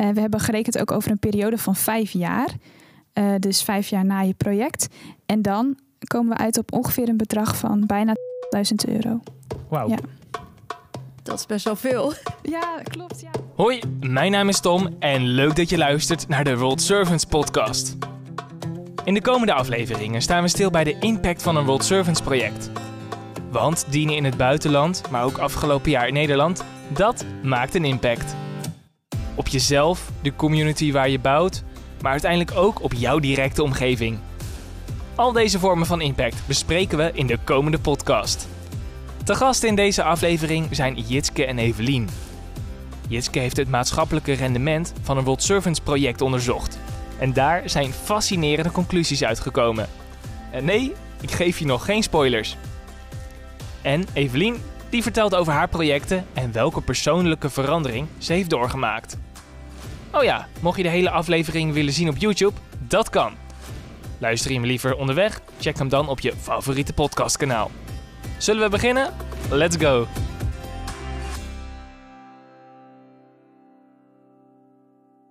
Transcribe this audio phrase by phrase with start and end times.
[0.00, 2.48] Uh, we hebben gerekend ook over een periode van vijf jaar.
[3.14, 4.88] Uh, dus vijf jaar na je project.
[5.26, 8.14] En dan komen we uit op ongeveer een bedrag van bijna
[8.50, 9.20] 1000 euro.
[9.68, 9.88] Wauw.
[9.88, 9.96] Ja.
[11.22, 12.12] Dat is best wel veel.
[12.42, 13.20] Ja, klopt.
[13.20, 13.30] Ja.
[13.54, 17.96] Hoi, mijn naam is Tom en leuk dat je luistert naar de World Servants podcast.
[19.04, 22.70] In de komende afleveringen staan we stil bij de impact van een World Servants project.
[23.50, 28.34] Want dienen in het buitenland, maar ook afgelopen jaar in Nederland, dat maakt een impact.
[29.34, 31.62] Op jezelf, de community waar je bouwt,
[32.02, 34.18] maar uiteindelijk ook op jouw directe omgeving.
[35.14, 38.48] Al deze vormen van impact bespreken we in de komende podcast.
[39.24, 42.08] Te gast in deze aflevering zijn Jitske en Evelien.
[43.08, 46.78] Jitske heeft het maatschappelijke rendement van een World Servants project onderzocht.
[47.18, 49.88] En daar zijn fascinerende conclusies uitgekomen.
[50.50, 52.56] En nee, ik geef je nog geen spoilers.
[53.82, 54.56] En Evelien,
[54.90, 59.18] die vertelt over haar projecten en welke persoonlijke verandering ze heeft doorgemaakt.
[60.12, 63.32] Oh ja, mocht je de hele aflevering willen zien op YouTube, dat kan.
[64.18, 65.40] Luister je hem liever onderweg?
[65.58, 67.70] Check hem dan op je favoriete podcastkanaal.
[68.38, 69.14] Zullen we beginnen?
[69.50, 70.06] Let's go!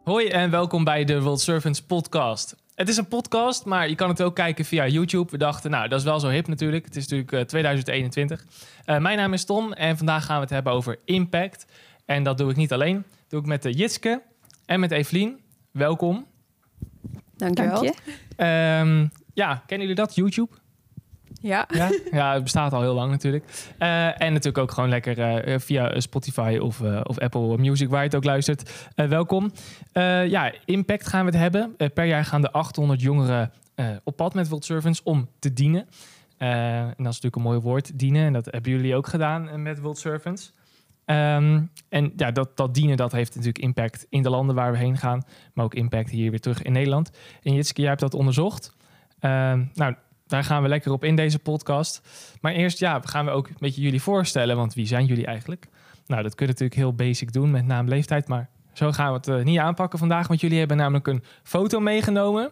[0.04, 2.56] Hoi en welkom bij de World Servants podcast.
[2.80, 5.32] Het is een podcast, maar je kan het ook kijken via YouTube.
[5.32, 6.86] We dachten, nou, dat is wel zo hip natuurlijk.
[6.86, 8.46] Het is natuurlijk uh, 2021.
[8.86, 11.66] Uh, mijn naam is Tom en vandaag gaan we het hebben over impact.
[12.06, 12.96] En dat doe ik niet alleen.
[12.96, 14.22] Dat doe ik met de Jitske
[14.66, 15.40] en met Evelien.
[15.72, 16.26] Welkom.
[17.36, 17.84] Dankjewel.
[17.84, 17.96] Dank
[18.38, 18.80] je.
[18.82, 20.52] Um, ja, kennen jullie dat, YouTube?
[21.40, 21.68] Ja.
[22.12, 23.44] Ja, het bestaat al heel lang natuurlijk.
[23.80, 28.00] Uh, en natuurlijk ook gewoon lekker uh, via Spotify of, uh, of Apple Music, waar
[28.00, 28.88] je het ook luistert.
[28.96, 29.52] welkom.
[30.28, 31.76] ja, impact gaan we het hebben.
[31.94, 33.52] per jaar gaan de 800 jongeren
[34.04, 35.88] op pad met World Servants om te dienen.
[36.38, 38.26] en dat is natuurlijk een mooi woord, dienen.
[38.26, 40.54] En dat hebben jullie ook gedaan met World Servants.
[41.06, 44.78] Um, en ja, dat, dat dienen dat heeft natuurlijk impact in de landen waar we
[44.78, 45.24] heen gaan.
[45.54, 47.12] Maar ook impact hier weer terug in Nederland.
[47.44, 48.74] En Jitske, jij hebt dat onderzocht.
[49.22, 49.96] Um, nou,
[50.30, 52.02] daar gaan we lekker op in deze podcast.
[52.42, 54.56] Maar eerst ja, gaan we ook een beetje jullie voorstellen.
[54.56, 55.68] Want wie zijn jullie eigenlijk?
[56.08, 58.28] Nou, dat kun je natuurlijk heel basic doen met naam, leeftijd.
[58.28, 60.28] Maar zo gaan we het uh, niet aanpakken vandaag.
[60.28, 62.52] Want jullie hebben namelijk een foto meegenomen.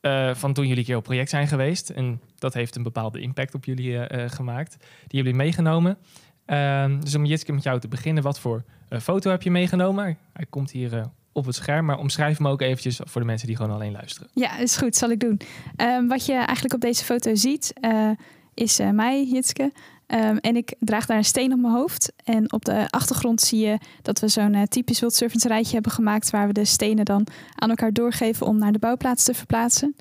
[0.00, 1.90] Uh, van toen jullie een keer op project zijn geweest.
[1.90, 4.76] En dat heeft een bepaalde impact op jullie uh, gemaakt.
[4.78, 5.98] Die hebben jullie meegenomen.
[6.46, 8.64] Uh, dus om Jitske met jou te beginnen, wat voor
[9.00, 10.18] foto heb je meegenomen?
[10.32, 11.84] Hij komt hier op het scherm.
[11.84, 14.28] Maar omschrijf hem ook eventjes voor de mensen die gewoon alleen luisteren.
[14.32, 14.96] Ja, is goed.
[14.96, 15.40] Zal ik doen.
[15.76, 18.10] Um, wat je eigenlijk op deze foto ziet, uh,
[18.54, 19.72] is uh, mij, Jitske.
[20.06, 22.12] Um, en ik draag daar een steen op mijn hoofd.
[22.24, 26.30] En op de achtergrond zie je dat we zo'n uh, typisch Wild rijtje hebben gemaakt...
[26.30, 29.96] waar we de stenen dan aan elkaar doorgeven om naar de bouwplaats te verplaatsen.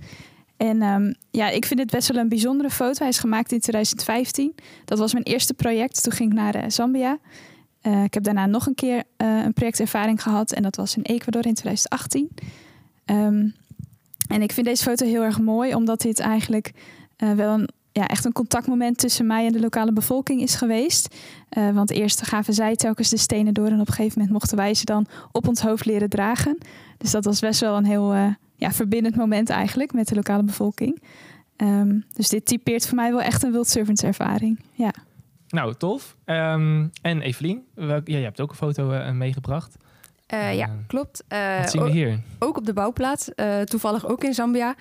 [0.57, 2.99] En um, ja, ik vind dit best wel een bijzondere foto.
[2.99, 4.55] Hij is gemaakt in 2015.
[4.85, 6.03] Dat was mijn eerste project.
[6.03, 7.17] Toen ging ik naar Zambia...
[7.87, 11.03] Uh, ik heb daarna nog een keer uh, een projectervaring gehad en dat was in
[11.03, 12.29] Ecuador in 2018.
[13.05, 13.55] Um,
[14.27, 16.71] en ik vind deze foto heel erg mooi, omdat dit eigenlijk
[17.17, 21.15] uh, wel een, ja, echt een contactmoment tussen mij en de lokale bevolking is geweest.
[21.73, 24.73] want eerst gaven zij telkens de stenen door en op een gegeven moment mochten wij
[24.73, 26.57] ze dan op ons hoofd leren dragen.
[26.97, 28.13] Dus dat was best wel een heel
[28.55, 31.01] ja, verbindend moment eigenlijk met de lokale bevolking.
[31.57, 34.59] Um, dus dit typeert voor mij wel echt een Wild Servants ervaring.
[34.73, 34.93] Ja.
[35.55, 36.15] Nou, tof.
[36.25, 39.77] Um, en Evelien, welk, ja, je hebt ook een foto uh, meegebracht.
[40.33, 41.23] Uh, ja, klopt.
[41.29, 42.19] Uh, wat zien we hier?
[42.39, 43.29] Ook op de bouwplaats,
[43.63, 44.75] toevallig ook in Zambia.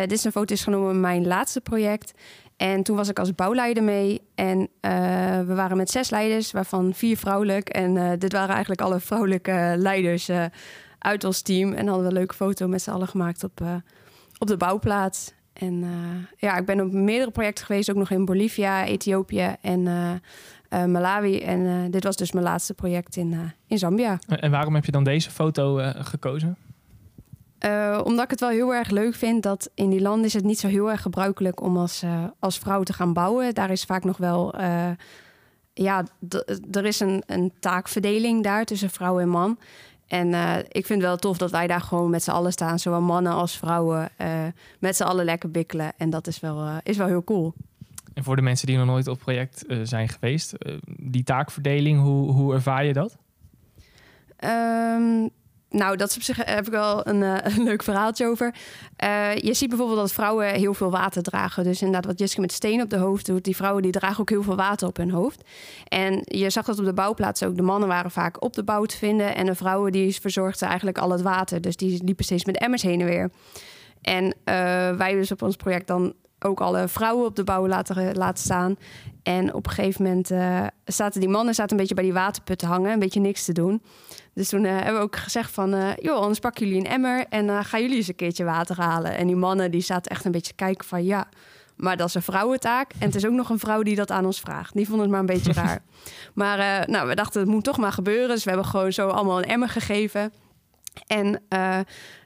[0.00, 2.12] dit is een foto is genomen van mijn laatste project.
[2.56, 4.20] En toen was ik als bouwleider mee.
[4.34, 4.68] En
[5.46, 7.68] we waren met zes leiders, waarvan vier vrouwelijk.
[7.68, 10.30] En dit waren eigenlijk alle vrouwelijke leiders
[10.98, 11.72] uit ons team.
[11.72, 13.60] En hadden we een leuke foto met z'n allen gemaakt op,
[14.38, 15.32] op de bouwplaats.
[15.54, 15.90] En uh,
[16.36, 20.10] ja, ik ben op meerdere projecten geweest, ook nog in Bolivia, Ethiopië en uh,
[20.70, 21.40] uh, Malawi.
[21.40, 24.18] En dit was dus mijn laatste project in, in Zambia.
[24.28, 26.56] En waarom heb je dan deze foto gekozen?
[28.04, 30.58] omdat ik het wel heel erg leuk vind dat in die landen is het niet
[30.58, 32.02] zo heel erg gebruikelijk om als,
[32.38, 33.54] als vrouw te gaan bouwen.
[33.54, 34.54] Daar is vaak nog wel,
[35.74, 36.04] ja,
[36.70, 39.58] er is een, een taakverdeling daar tussen vrouw en man.
[40.06, 42.78] En uh, ik vind het wel tof dat wij daar gewoon met z'n allen staan,
[42.78, 44.28] zowel mannen als vrouwen, uh,
[44.78, 45.92] met z'n allen lekker bikkelen.
[45.96, 47.54] En dat is wel, uh, is wel heel cool.
[48.14, 50.54] En voor de mensen die nog nooit op project zijn geweest,
[50.86, 53.16] die taakverdeling, hoe, hoe ervaar je dat?
[54.44, 55.30] Um,
[55.74, 57.22] nou, dat is op zich heb ik wel een,
[57.56, 58.54] een leuk verhaaltje over.
[59.04, 61.64] Uh, je ziet bijvoorbeeld dat vrouwen heel veel water dragen.
[61.64, 64.30] Dus inderdaad, wat Jessica met steen op de hoofd doet, die vrouwen die dragen ook
[64.30, 65.42] heel veel water op hun hoofd.
[65.88, 67.56] En je zag dat op de bouwplaats ook.
[67.56, 70.98] De mannen waren vaak op de bouw te vinden en de vrouwen die verzorgden eigenlijk
[70.98, 71.60] al het water.
[71.60, 73.30] Dus die liepen steeds met emmers heen en weer.
[74.02, 74.34] En uh,
[74.96, 78.76] wij dus op ons project dan ook alle vrouwen op de bouw laten, laten staan.
[79.22, 80.26] En op een gegeven moment
[80.84, 83.52] zaten die mannen zaten een beetje bij die waterput te hangen, een beetje niks te
[83.52, 83.82] doen.
[84.34, 87.26] Dus toen uh, hebben we ook gezegd van, uh, joh, anders pakken jullie een emmer
[87.28, 89.16] en gaan jullie eens een keertje water halen.
[89.16, 91.28] En die mannen die zaten echt een beetje te kijken van, ja,
[91.76, 92.92] maar dat is een vrouwentaak.
[92.98, 94.74] En het is ook nog een vrouw die dat aan ons vraagt.
[94.74, 95.82] Die vonden het maar een beetje raar.
[96.34, 98.28] Maar nou, we dachten, het moet toch maar gebeuren.
[98.28, 100.32] Dus we hebben gewoon zo allemaal een emmer gegeven.
[101.06, 101.78] En, uh,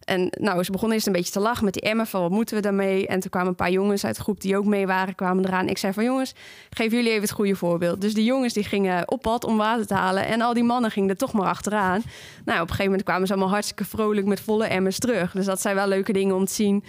[0.08, 2.56] en nou, ze begonnen eerst een beetje te lachen met die emmer van wat moeten
[2.56, 3.06] we daarmee?
[3.06, 5.68] En toen kwamen een paar jongens uit de groep die ook mee waren, kwamen eraan.
[5.68, 6.34] Ik zei van jongens,
[6.70, 8.00] geef jullie even het goede voorbeeld.
[8.00, 10.90] Dus die jongens die gingen op pad om water te halen en al die mannen
[10.90, 12.02] gingen er toch maar achteraan.
[12.44, 15.32] Nou, op een gegeven moment kwamen ze allemaal hartstikke vrolijk met volle emmers terug.
[15.32, 16.84] Dus dat zijn wel leuke dingen om te zien.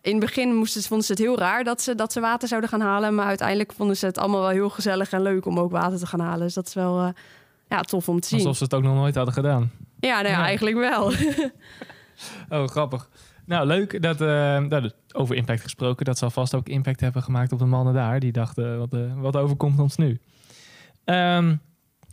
[0.00, 2.70] In het begin moesten, vonden ze het heel raar dat ze, dat ze water zouden
[2.70, 3.14] gaan halen.
[3.14, 6.06] Maar uiteindelijk vonden ze het allemaal wel heel gezellig en leuk om ook water te
[6.06, 6.40] gaan halen.
[6.40, 7.08] Dus dat is wel uh,
[7.68, 8.38] ja, tof om te zien.
[8.38, 9.70] Alsof ze het ook nog nooit hadden gedaan.
[10.00, 11.12] Ja, nou ja, eigenlijk wel.
[12.48, 13.08] oh, grappig.
[13.46, 17.58] Nou, leuk dat, uh, over impact gesproken, dat zal vast ook impact hebben gemaakt op
[17.58, 18.20] de mannen daar.
[18.20, 20.20] Die dachten, wat, uh, wat overkomt ons nu?
[21.04, 21.60] Um,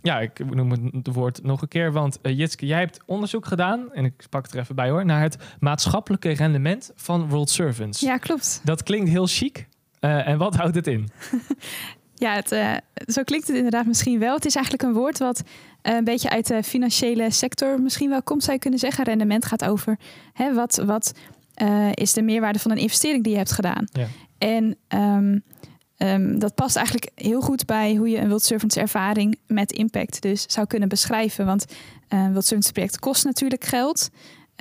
[0.01, 3.93] ja, ik noem het woord nog een keer, want uh, Jitske, jij hebt onderzoek gedaan,
[3.93, 7.99] en ik pak het er even bij hoor, naar het maatschappelijke rendement van World Servants.
[7.99, 8.61] Ja, klopt.
[8.63, 9.67] Dat klinkt heel chic.
[9.99, 11.09] en wat houdt het in?
[12.19, 12.73] Ja, het, uh,
[13.07, 14.35] zo klinkt het inderdaad misschien wel.
[14.35, 15.41] Het is eigenlijk een woord wat
[15.83, 19.03] uh, een beetje uit de financiële sector misschien wel komt, zou je kunnen zeggen.
[19.03, 19.97] Rendement gaat over
[20.33, 21.13] hè, wat, wat
[21.61, 23.87] uh, is de meerwaarde van een investering die je hebt gedaan.
[23.91, 24.07] Ja.
[24.37, 25.43] En um,
[25.97, 30.21] um, dat past eigenlijk heel goed bij hoe je een World Servants ervaring met impact
[30.21, 31.45] dus zou kunnen beschrijven.
[31.45, 31.65] Want
[32.07, 34.09] een World Servants project kost natuurlijk geld.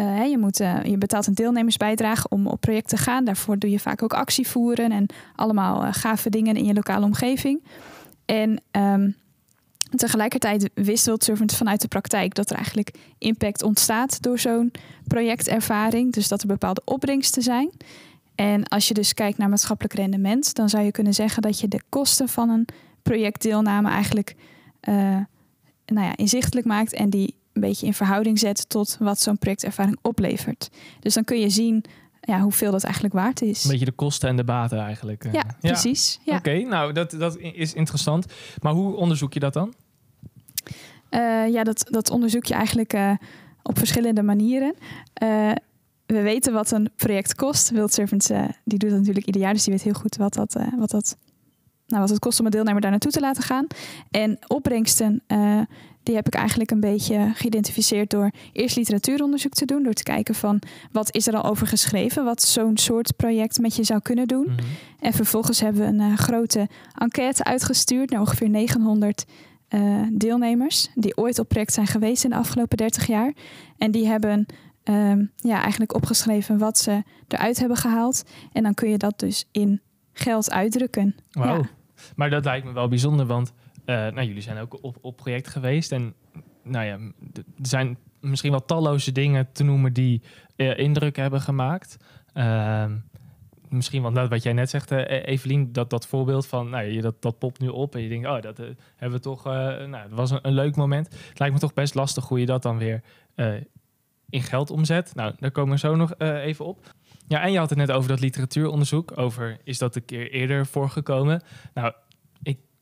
[0.01, 3.25] Uh, je, moet, uh, je betaalt een deelnemersbijdrage om op project te gaan.
[3.25, 7.05] Daarvoor doe je vaak ook actie voeren en allemaal uh, gave dingen in je lokale
[7.05, 7.63] omgeving.
[8.25, 9.17] En um,
[9.91, 14.73] tegelijkertijd wist World Servant vanuit de praktijk dat er eigenlijk impact ontstaat door zo'n
[15.07, 16.13] projectervaring.
[16.13, 17.71] Dus dat er bepaalde opbrengsten zijn.
[18.35, 21.69] En als je dus kijkt naar maatschappelijk rendement, dan zou je kunnen zeggen dat je
[21.69, 22.69] de kosten van een
[23.03, 24.35] projectdeelname eigenlijk
[25.87, 29.99] nou ja, inzichtelijk maakt en die een beetje in verhouding zet tot wat zo'n projectervaring
[30.03, 30.71] oplevert.
[31.01, 31.85] Dus dan kun je zien
[32.21, 33.65] ja, hoeveel dat eigenlijk waard is.
[33.65, 35.29] Een beetje de kosten en de baten eigenlijk.
[35.33, 36.21] Ja, precies.
[36.25, 36.37] Ja.
[36.37, 38.27] Oké, nou dat, dat is interessant.
[38.63, 39.75] Maar hoe onderzoek je dat dan?
[41.11, 43.13] Uh, ja, dat, dat onderzoek je eigenlijk uh,
[43.63, 44.75] op verschillende manieren.
[45.23, 45.53] Uh,
[46.07, 47.71] we weten wat een project kost.
[47.71, 48.27] Wild Servants
[48.65, 51.17] die doet dat natuurlijk ieder jaar, dus die weet heel goed wat dat, wat dat
[51.87, 53.67] nou, wat het kost om een deelnemer daar naartoe te laten gaan.
[54.11, 55.61] En opbrengsten, uh,
[56.07, 59.83] die heb ik eigenlijk een beetje geïdentificeerd door eerst literatuuronderzoek te doen.
[59.83, 60.63] Door te kijken van
[60.93, 64.47] wat is er al over geschreven, wat zo'n soort project met je zou kunnen doen.
[64.47, 64.67] Mm -hmm.
[65.01, 69.25] En vervolgens hebben we een uh, grote enquête uitgestuurd naar ongeveer 900
[69.69, 70.89] uh, deelnemers.
[70.95, 73.33] Die ooit op project zijn geweest in de afgelopen 30 jaar.
[73.79, 74.47] En die hebben
[74.85, 78.23] um, ja, eigenlijk opgeschreven wat ze eruit hebben gehaald.
[78.53, 79.81] En dan kun je dat dus in
[80.13, 81.17] geld uitdrukken.
[81.31, 81.45] Wow.
[81.45, 81.69] Ja.
[82.17, 83.53] Maar dat lijkt me wel bijzonder, want
[83.87, 85.93] nou, jullie zijn ook op, project geweest.
[85.93, 86.15] En
[86.63, 86.99] nou ja,
[87.35, 90.23] er zijn misschien wel talloze dingen te noemen die
[90.57, 91.97] uh, indruk hebben gemaakt.
[92.35, 92.85] Uh,
[93.69, 97.23] misschien wel wat jij net zegt, uh, Evelien, dat, dat voorbeeld van, nou, je, dat,
[97.23, 98.59] dat popt nu op en je denkt, oh, dat
[98.97, 101.07] hebben we toch, nou, dat was een, een, leuk moment.
[101.29, 103.03] Het lijkt me toch best lastig hoe je dat dan weer
[104.29, 105.15] in geld omzet.
[105.15, 106.95] Nou, daar komen we zo nog even op.
[107.29, 109.19] Ja, en je had het net over dat literatuuronderzoek.
[109.19, 111.43] Over is dat een keer eerder voorgekomen?
[111.75, 111.93] Nou,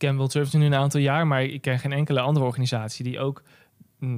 [0.05, 3.21] ken World Service nu een aantal jaar, maar ik ken geen enkele andere organisatie die
[3.21, 3.43] ook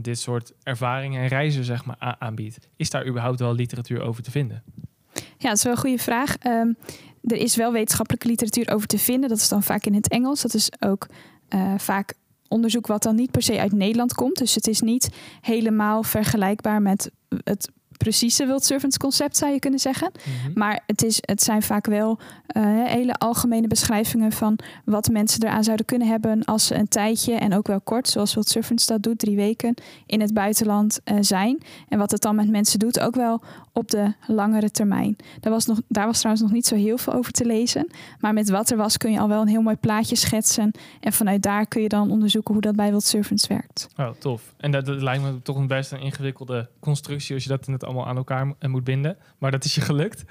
[0.02, 2.68] dit soort ervaringen en reizen zeg maar, aanbiedt.
[2.76, 4.62] Is daar überhaupt wel literatuur over te vinden?
[5.12, 6.36] Ja, dat is wel een goede vraag.
[6.46, 6.76] Um,
[7.22, 9.28] er is wel wetenschappelijke literatuur over te vinden.
[9.28, 10.42] Dat is dan vaak in het Engels.
[10.42, 11.06] Dat is ook
[11.54, 12.14] uh, vaak
[12.48, 14.36] onderzoek wat dan niet per se uit Nederland komt.
[14.36, 17.10] Dus het is niet helemaal vergelijkbaar met
[17.44, 17.70] het
[18.06, 20.10] precieze World Servants concept, zou je kunnen zeggen.
[20.12, 20.52] Mm-hmm.
[20.54, 22.18] Maar het, is, het zijn vaak wel
[22.56, 27.34] uh, hele algemene beschrijvingen van wat mensen eraan zouden kunnen hebben als ze een tijdje
[27.34, 29.74] en ook wel kort, zoals Servants dat doet, drie weken
[30.06, 31.62] in het buitenland uh, zijn.
[31.88, 33.40] En wat het dan met mensen doet, ook wel
[33.76, 35.16] op de langere termijn.
[35.40, 37.90] Daar was, nog, daar was trouwens nog niet zo heel veel over te lezen.
[38.20, 40.70] Maar met wat er was kun je al wel een heel mooi plaatje schetsen.
[41.00, 43.88] En vanuit daar kun je dan onderzoeken hoe dat bij World Servants werkt.
[43.96, 44.54] Oh, tof.
[44.56, 47.72] En dat, dat lijkt me toch een best een ingewikkelde constructie als je dat in
[47.72, 49.16] het allemaal aan elkaar moet binden.
[49.38, 50.24] Maar dat is je gelukt.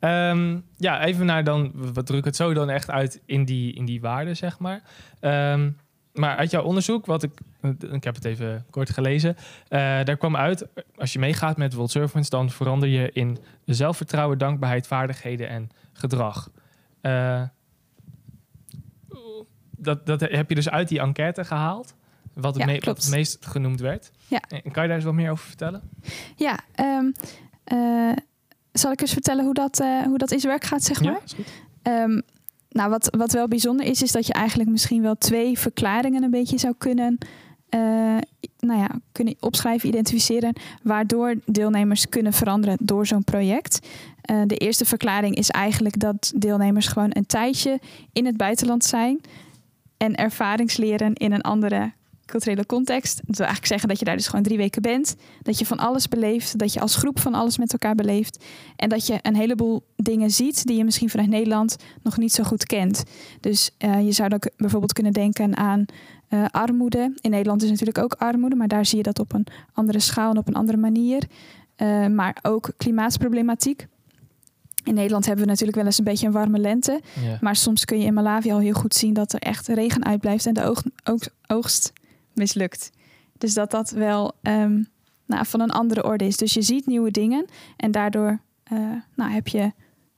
[0.00, 3.84] Um, ja, even naar dan, wat druk het zo dan echt uit in die, in
[3.84, 4.82] die waarden, zeg maar.
[5.20, 5.76] Um,
[6.14, 7.32] maar uit jouw onderzoek, wat ik,
[7.90, 10.66] ik heb het even kort gelezen, uh, daar kwam uit,
[10.96, 16.50] als je meegaat met World Servants, dan verander je in zelfvertrouwen, dankbaarheid, vaardigheden en gedrag.
[17.02, 17.42] Uh,
[19.70, 21.94] dat, dat heb je dus uit die enquête gehaald,
[22.32, 24.10] wat het, ja, me wat het meest genoemd werd.
[24.26, 24.40] Ja.
[24.48, 25.82] En kan je daar eens wat meer over vertellen?
[26.36, 27.12] Ja, um,
[27.72, 28.16] uh,
[28.72, 31.12] zal ik eens vertellen hoe dat, hoe dat in zijn werk gaat, zeg maar?
[31.12, 31.52] Ja, is goed.
[31.82, 32.20] Ehm,
[32.74, 36.30] nou, wat, wat wel bijzonder is, is dat je eigenlijk misschien wel twee verklaringen een
[36.30, 37.18] beetje zou kunnen,
[37.68, 37.80] eh,
[38.58, 43.88] nou ja, kunnen opschrijven, identificeren, waardoor deelnemers kunnen veranderen door zo'n project.
[44.20, 47.80] Eh, de eerste verklaring is eigenlijk dat deelnemers gewoon een tijdje
[48.12, 49.20] in het buitenland zijn
[49.96, 51.92] en ervaringsleren in een andere
[52.26, 53.16] culturele context.
[53.16, 55.16] Dat wil eigenlijk zeggen dat je daar dus gewoon drie weken bent.
[55.42, 56.58] Dat je van alles beleeft.
[56.58, 58.44] Dat je als groep van alles met elkaar beleeft.
[58.76, 62.42] En dat je een heleboel dingen ziet die je misschien vanuit Nederland nog niet zo
[62.42, 63.02] goed kent.
[63.40, 65.84] Dus uh, je zou dan bijvoorbeeld kunnen denken aan
[66.30, 67.12] uh, armoede.
[67.20, 70.30] In Nederland is natuurlijk ook armoede, maar daar zie je dat op een andere schaal
[70.30, 71.22] en op een andere manier.
[71.76, 73.86] Uh, maar ook klimaatsproblematiek.
[74.84, 77.00] In Nederland hebben we natuurlijk wel eens een beetje een warme lente.
[77.24, 77.38] Ja.
[77.40, 80.46] Maar soms kun je in Malawi al heel goed zien dat er echt regen uitblijft
[80.46, 81.92] en de oog, oog, oogst
[82.34, 82.90] mislukt.
[83.38, 84.86] Dus dat dat wel um,
[85.26, 86.36] nou, van een andere orde is.
[86.36, 88.40] Dus je ziet nieuwe dingen en daardoor
[88.72, 88.78] uh,
[89.14, 89.72] nou, heb je,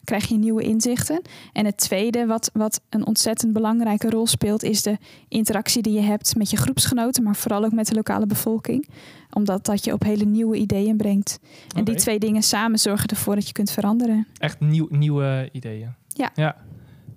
[0.04, 1.22] krijg je nieuwe inzichten.
[1.52, 6.00] En het tweede, wat, wat een ontzettend belangrijke rol speelt, is de interactie die je
[6.00, 8.88] hebt met je groepsgenoten, maar vooral ook met de lokale bevolking.
[9.30, 11.38] Omdat dat je op hele nieuwe ideeën brengt.
[11.76, 14.26] En die twee dingen samen zorgen ervoor dat je kunt veranderen.
[14.38, 15.94] Echt nieuw, nieuwe ideeën.
[16.08, 16.30] Ja.
[16.34, 16.56] Ja,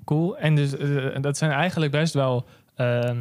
[0.06, 0.38] cool.
[0.38, 2.46] En dus eh, dat zijn eigenlijk best wel...
[2.76, 3.18] ehm,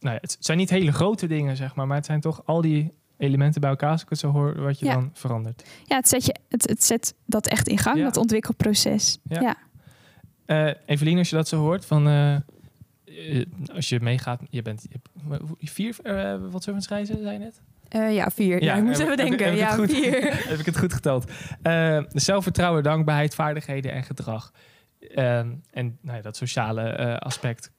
[0.00, 1.86] nou ja, het zijn niet hele grote dingen, zeg maar.
[1.86, 4.78] Maar het zijn toch al die elementen bij elkaar, als ik het zo hoor, wat
[4.78, 4.94] je Ja.
[4.94, 5.68] dan verandert.
[5.84, 8.04] Ja, het zet, je, het, het zet dat echt in gang, Ja.
[8.04, 9.18] dat ontwikkelproces.
[9.28, 9.40] Ja.
[9.40, 9.56] Ja.
[10.46, 12.06] Eh Evelien, als je dat zo hoort, van...
[12.08, 14.86] eh, eh, als je meegaat, je bent
[15.58, 17.60] je vier uh, wat servants reizen, zei je net?
[17.96, 18.62] Uh, ja, vier.
[18.62, 19.46] Ja, ik moest heb- even heb- denken.
[19.46, 20.34] heb ik het ja, goed- vier.
[20.50, 21.30] heb ik het goed geteld?
[22.08, 24.52] Zelfvertrouwen, dankbaarheid, vaardigheden en gedrag.
[25.14, 27.70] Ehm, en nou ja, dat sociale eh, aspect.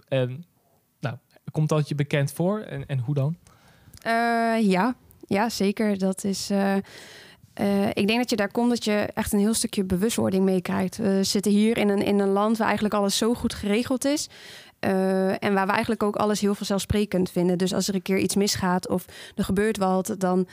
[1.51, 3.35] Komt dat je bekend voor en, en hoe dan?
[4.07, 4.95] Uh, ja.
[5.27, 5.97] ja, zeker.
[5.97, 6.51] Dat is.
[6.51, 6.75] Uh,
[7.61, 10.97] uh, ik denk dat je daar komt dat je echt een heel stukje bewustwording meekrijgt.
[10.97, 14.29] We zitten hier in een, in een land waar eigenlijk alles zo goed geregeld is.
[14.79, 17.57] En waar we eigenlijk ook alles heel vanzelfsprekend vinden.
[17.57, 20.47] Dus als er een keer iets misgaat of er gebeurt wat, dan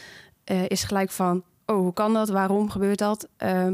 [0.68, 2.28] is gelijk van: oh, hoe kan dat?
[2.28, 3.28] Waarom gebeurt dat?
[3.38, 3.66] Uh,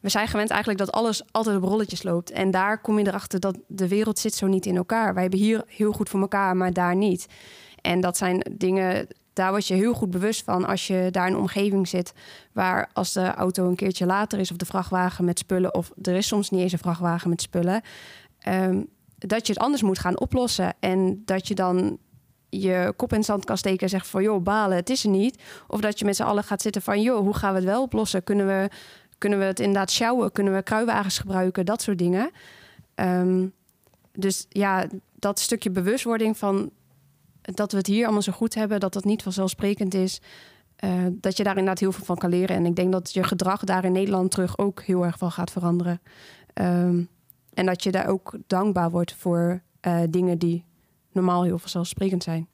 [0.00, 2.30] we zijn gewend eigenlijk dat alles altijd op rolletjes loopt.
[2.30, 5.12] En daar kom je erachter dat de wereld zit zo niet in elkaar.
[5.12, 7.26] Wij hebben hier heel goed voor elkaar, maar daar niet.
[7.80, 11.32] En dat zijn dingen, daar word je heel goed bewust van als je daar in
[11.32, 12.12] een omgeving zit
[12.52, 16.14] waar als de auto een keertje later is of de vrachtwagen met spullen of er
[16.14, 17.82] is soms niet eens een vrachtwagen met spullen,
[18.48, 18.88] um,
[19.18, 21.98] dat je het anders moet gaan oplossen en dat je dan
[22.48, 25.10] je kop in het zand kan steken en zegt van joh balen het is er
[25.10, 27.68] niet, of dat je met z'n allen gaat zitten van joh hoe gaan we het
[27.68, 28.24] wel oplossen?
[28.24, 28.70] Kunnen we
[29.18, 30.32] kunnen we het inderdaad sjouwen?
[30.32, 31.66] Kunnen we kruiwagens gebruiken?
[31.66, 32.30] Dat soort dingen.
[32.94, 33.52] Um,
[34.12, 36.70] dus ja, dat stukje bewustwording van
[37.40, 40.20] dat we het hier allemaal zo goed hebben, dat dat niet vanzelfsprekend is.
[40.84, 42.56] Uh, dat je daar inderdaad heel veel van kan leren.
[42.56, 45.50] En ik denk dat je gedrag daar in Nederland terug ook heel erg van gaat
[45.50, 46.00] veranderen.
[46.54, 47.08] Um,
[47.54, 50.64] en dat je daar ook dankbaar wordt voor uh, dingen die
[51.12, 52.48] normaal heel vanzelfsprekend zijn.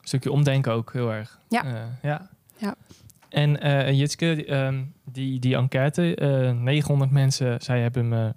[0.00, 1.38] Een stukje omdenken ook heel erg.
[1.48, 1.64] Ja.
[1.64, 2.30] Uh, ja.
[2.56, 2.74] ja.
[3.28, 6.16] En uh, Jitske, um, die, die enquête,
[6.60, 8.32] 900 mensen, zij hebben hem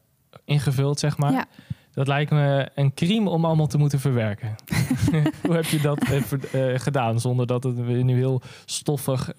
[0.45, 1.31] ingevuld, zeg maar.
[1.31, 1.45] Ja.
[1.93, 4.55] Dat lijkt me een crime om allemaal te moeten verwerken.
[5.43, 6.05] Hoe heb je dat
[6.81, 9.33] gedaan zonder dat het nu heel stoffig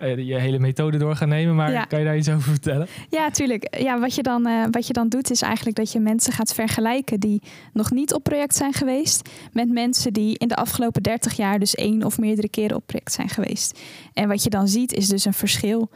[0.00, 1.54] je hele methode door gaan nemen?
[1.54, 1.84] Maar ja.
[1.84, 2.86] kan je daar iets over vertellen?
[3.08, 3.76] Ja, tuurlijk.
[3.80, 7.20] Ja, wat, je dan, wat je dan doet is eigenlijk dat je mensen gaat vergelijken
[7.20, 7.42] die
[7.72, 11.74] nog niet op project zijn geweest met mensen die in de afgelopen 30 jaar dus
[11.74, 13.80] één of meerdere keren op project zijn geweest.
[14.12, 15.90] En wat je dan ziet is dus een verschil.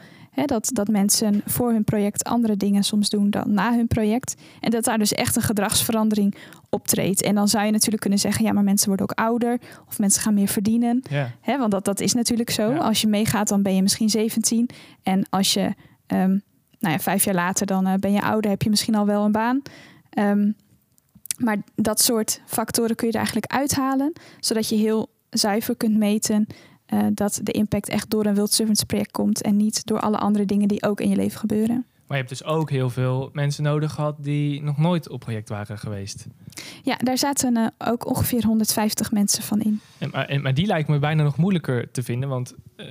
[0.45, 4.35] Dat, dat mensen voor hun project andere dingen soms doen dan na hun project.
[4.59, 6.35] En dat daar dus echt een gedragsverandering
[6.69, 7.21] optreedt.
[7.21, 10.21] En dan zou je natuurlijk kunnen zeggen, ja, maar mensen worden ook ouder of mensen
[10.21, 11.01] gaan meer verdienen.
[11.45, 12.73] Want dat, dat is natuurlijk zo.
[12.73, 14.69] Als je meegaat, dan ben je misschien 17.
[15.03, 15.73] En als je
[16.07, 16.41] um,
[16.79, 19.25] nou ja, vijf jaar later, dan uh, ben je ouder, heb je misschien al wel
[19.25, 19.61] een baan.
[20.19, 20.55] Um,
[21.37, 26.47] maar dat soort factoren kun je er eigenlijk uithalen, zodat je heel zuiver kunt meten
[26.93, 30.17] uh, dat de impact echt door een World Servants project komt en niet door alle
[30.17, 31.85] andere dingen die ook in je leven gebeuren.
[32.07, 35.49] Maar je hebt dus ook heel veel mensen nodig gehad die nog nooit op project
[35.49, 36.27] waren geweest.
[36.83, 39.79] Ja, daar zaten uh, ook ongeveer 150 mensen van in.
[39.97, 42.87] En, maar, en, maar die lijkt me bijna nog moeilijker te vinden, want uh,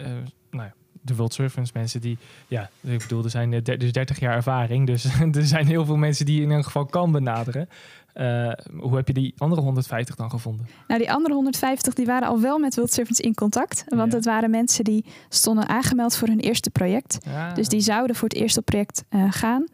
[0.51, 0.71] nou,
[1.01, 5.05] de World Servants mensen die, ja, ik bedoel, er zijn dus 30 jaar ervaring, dus
[5.33, 7.69] er zijn heel veel mensen die je in ieder geval kan benaderen.
[8.14, 10.66] Uh, hoe heb je die andere 150 dan gevonden?
[10.88, 13.85] Nou, die andere 150 die waren al wel met World Servants in contact.
[13.88, 14.16] Want Ja.
[14.16, 17.18] het waren mensen die stonden aangemeld voor hun eerste project.
[17.25, 17.52] Ja.
[17.54, 19.64] Dus die zouden voor het eerste project uh, gaan.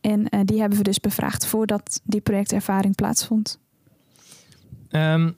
[0.00, 3.58] En uh, die hebben we dus bevraagd voordat die projectervaring plaatsvond.
[4.90, 5.36] Um,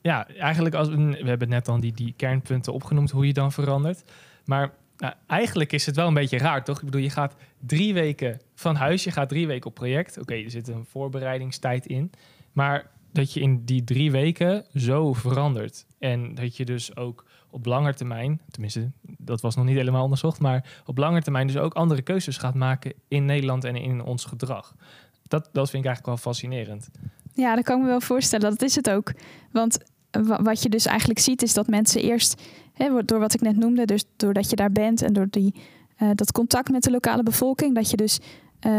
[0.00, 3.52] ja, eigenlijk als we, we hebben net dan die, die kernpunten opgenoemd, hoe je dan
[3.52, 4.02] verandert.
[4.44, 6.78] Maar Nou, eigenlijk is het wel een beetje raar, toch?
[6.78, 7.34] Ik bedoel, je gaat
[7.66, 10.18] drie weken van huis, je gaat drie weken op project.
[10.18, 12.10] Oké, er zit een voorbereidingstijd in.
[12.52, 15.86] Maar dat je in die drie weken zo verandert.
[15.98, 20.40] En dat je dus ook op lange termijn, tenminste, dat was nog niet helemaal onderzocht,
[20.40, 24.24] maar op lange termijn dus ook andere keuzes gaat maken in Nederland en in ons
[24.24, 24.74] gedrag.
[25.22, 26.90] Dat, dat vind ik eigenlijk wel fascinerend.
[27.32, 28.50] Ja, dat kan ik me wel voorstellen.
[28.50, 29.12] Dat is het ook.
[29.52, 29.78] Want
[30.24, 32.42] wat je dus eigenlijk ziet, is dat mensen eerst,
[32.72, 35.54] hè, door wat ik net noemde, dus doordat je daar bent en door die,
[35.98, 38.18] uh, dat contact met de lokale bevolking, dat je dus
[38.66, 38.72] uh,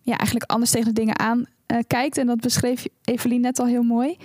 [0.00, 2.18] ja, eigenlijk anders tegen de dingen aan uh, kijkt.
[2.18, 4.16] En dat beschreef Evelien net al heel mooi.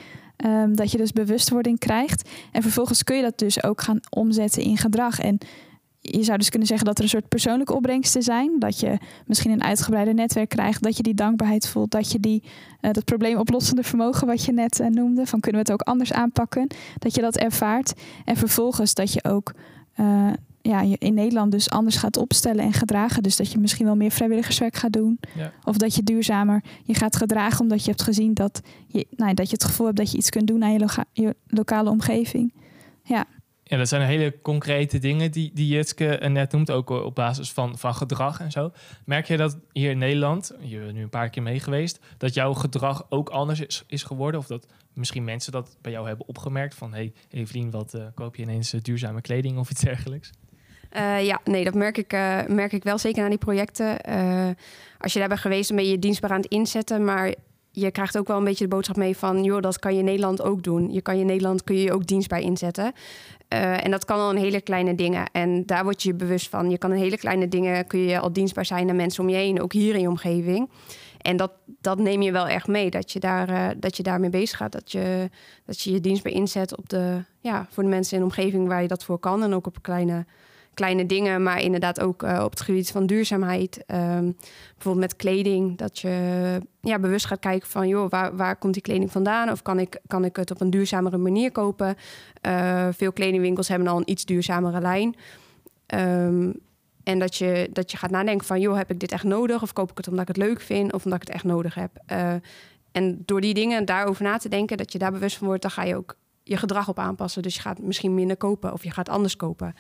[0.46, 2.30] Um, dat je dus bewustwording krijgt.
[2.52, 5.20] En vervolgens kun je dat dus ook gaan omzetten in gedrag.
[5.20, 5.38] En
[6.18, 8.52] je zou dus kunnen zeggen dat er een soort persoonlijke opbrengsten zijn.
[8.60, 10.84] Dat je misschien een uitgebreider netwerk krijgt.
[10.84, 11.92] Dat je die dankbaarheid voelt.
[11.92, 12.44] Dat je die,
[12.82, 15.26] uh, dat probleemoplossende vermogen wat je net uh, noemde.
[15.26, 16.68] Van kunnen we het ook anders aanpakken.
[16.98, 17.94] Dat je dat ervaart.
[18.26, 19.54] En vervolgens dat je ook
[20.00, 20.28] uh,
[20.62, 23.24] ja, je in Nederland dus anders gaat opstellen en gedragen.
[23.24, 25.20] Dus dat je misschien wel meer vrijwilligerswerk gaat doen.
[25.36, 25.52] Ja.
[25.64, 29.46] Of dat je duurzamer je gaat gedragen omdat je hebt gezien dat je, nou, dat
[29.50, 32.54] je het gevoel hebt dat je iets kunt doen aan je lokale omgeving.
[33.04, 33.26] Ja.
[33.70, 37.78] Ja, dat zijn hele concrete dingen die, die Jitske net noemt, ook op basis van,
[37.78, 38.72] van gedrag en zo.
[39.06, 42.34] Merk je dat hier in Nederland, je bent nu een paar keer mee geweest, dat
[42.34, 44.40] jouw gedrag ook anders is, is geworden?
[44.40, 48.04] Of dat misschien mensen dat bij jou hebben opgemerkt van, hé hey, Evelien, wat uh,
[48.14, 50.32] koop je ineens uh, duurzame kleding of iets dergelijks?
[50.98, 52.12] Uh, ja, nee, dat merk ik,
[52.48, 54.02] merk ik wel zeker aan die projecten.
[54.98, 57.04] Als je daar bent geweest, dan ben je je dienstbaar aan het inzetten.
[57.04, 57.34] Maar
[57.72, 59.44] je krijgt ook wel een beetje de boodschap mee van...
[59.44, 60.92] joh, dat kan je Nederland ook doen.
[60.94, 62.94] Je kan je Nederland kun je ook dienstbaar inzetten.
[63.48, 65.30] en dat kan al een hele kleine dingen.
[65.32, 66.70] En daar word je bewust van.
[66.70, 69.36] Je kan in hele kleine dingen kun je al dienstbaar zijn aan mensen om je
[69.36, 69.62] heen.
[69.62, 70.70] Ook hier in je omgeving.
[71.22, 74.58] En dat, dat neem je wel echt mee, dat je, daar, dat je daarmee bezig
[74.58, 74.72] gaat.
[74.72, 75.30] Dat je,
[75.66, 78.82] dat je je dienstbaar inzet op de, ja, voor de mensen in de omgeving waar
[78.82, 79.44] je dat voor kan.
[79.44, 80.26] En ook op kleine
[80.74, 83.84] kleine dingen, maar inderdaad ook uh, op het gebied van duurzaamheid.
[83.88, 84.36] Um,
[84.74, 88.82] bijvoorbeeld met kleding, dat je ja, bewust gaat kijken van, joh, waar, waar komt die
[88.82, 89.52] kleding vandaan?
[89.52, 91.96] Of kan ik, kan ik het op een duurzamere manier kopen?
[92.48, 95.16] Uh, veel kledingwinkels hebben al een iets duurzamere lijn.
[95.96, 96.54] Um,
[97.04, 99.62] en dat je, dat je gaat nadenken van, joh, heb ik dit echt nodig?
[99.62, 100.94] Of koop ik het omdat ik het leuk vind?
[100.94, 101.92] Of omdat ik het echt nodig heb?
[102.12, 102.34] Uh,
[102.92, 105.72] en door die dingen daarover na te denken, dat je daar bewust van wordt, dan
[105.72, 107.42] ga je ook je gedrag op aanpassen.
[107.42, 109.74] Dus je gaat misschien minder kopen of je gaat anders kopen.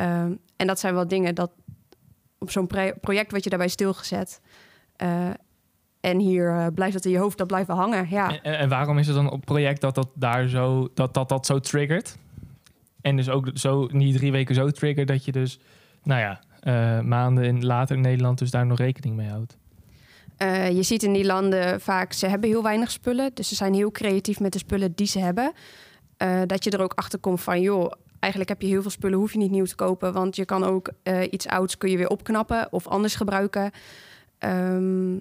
[0.00, 1.50] Um, en dat zijn wel dingen dat
[2.38, 2.66] op zo'n
[3.00, 4.40] project wat je daarbij stilgezet.
[5.02, 5.30] Uh,
[6.00, 8.06] en hier uh, blijft dat in je hoofd, dat blijft wel hangen.
[8.10, 8.40] Ja.
[8.42, 11.46] En, en, waarom is het dan op project dat dat daar zo, dat, dat, dat
[11.46, 12.16] zo triggert?
[13.00, 15.58] En dus ook zo niet drie weken zo triggert dat je dus,
[16.02, 19.56] nou ja, uh, maanden in, later in Nederland dus daar nog rekening mee houdt.
[20.38, 23.30] Uh, je ziet in die landen vaak, ze hebben heel weinig spullen.
[23.34, 25.52] Dus ze zijn heel creatief met de spullen die ze hebben.
[26.22, 27.92] Uh, dat je er ook achter komt van, joh,
[28.24, 30.12] eigenlijk heb je heel veel spullen, hoef je niet nieuw te kopen.
[30.12, 33.70] Want je kan ook uh, iets ouds kun je weer opknappen of anders gebruiken.
[34.38, 35.20] Um,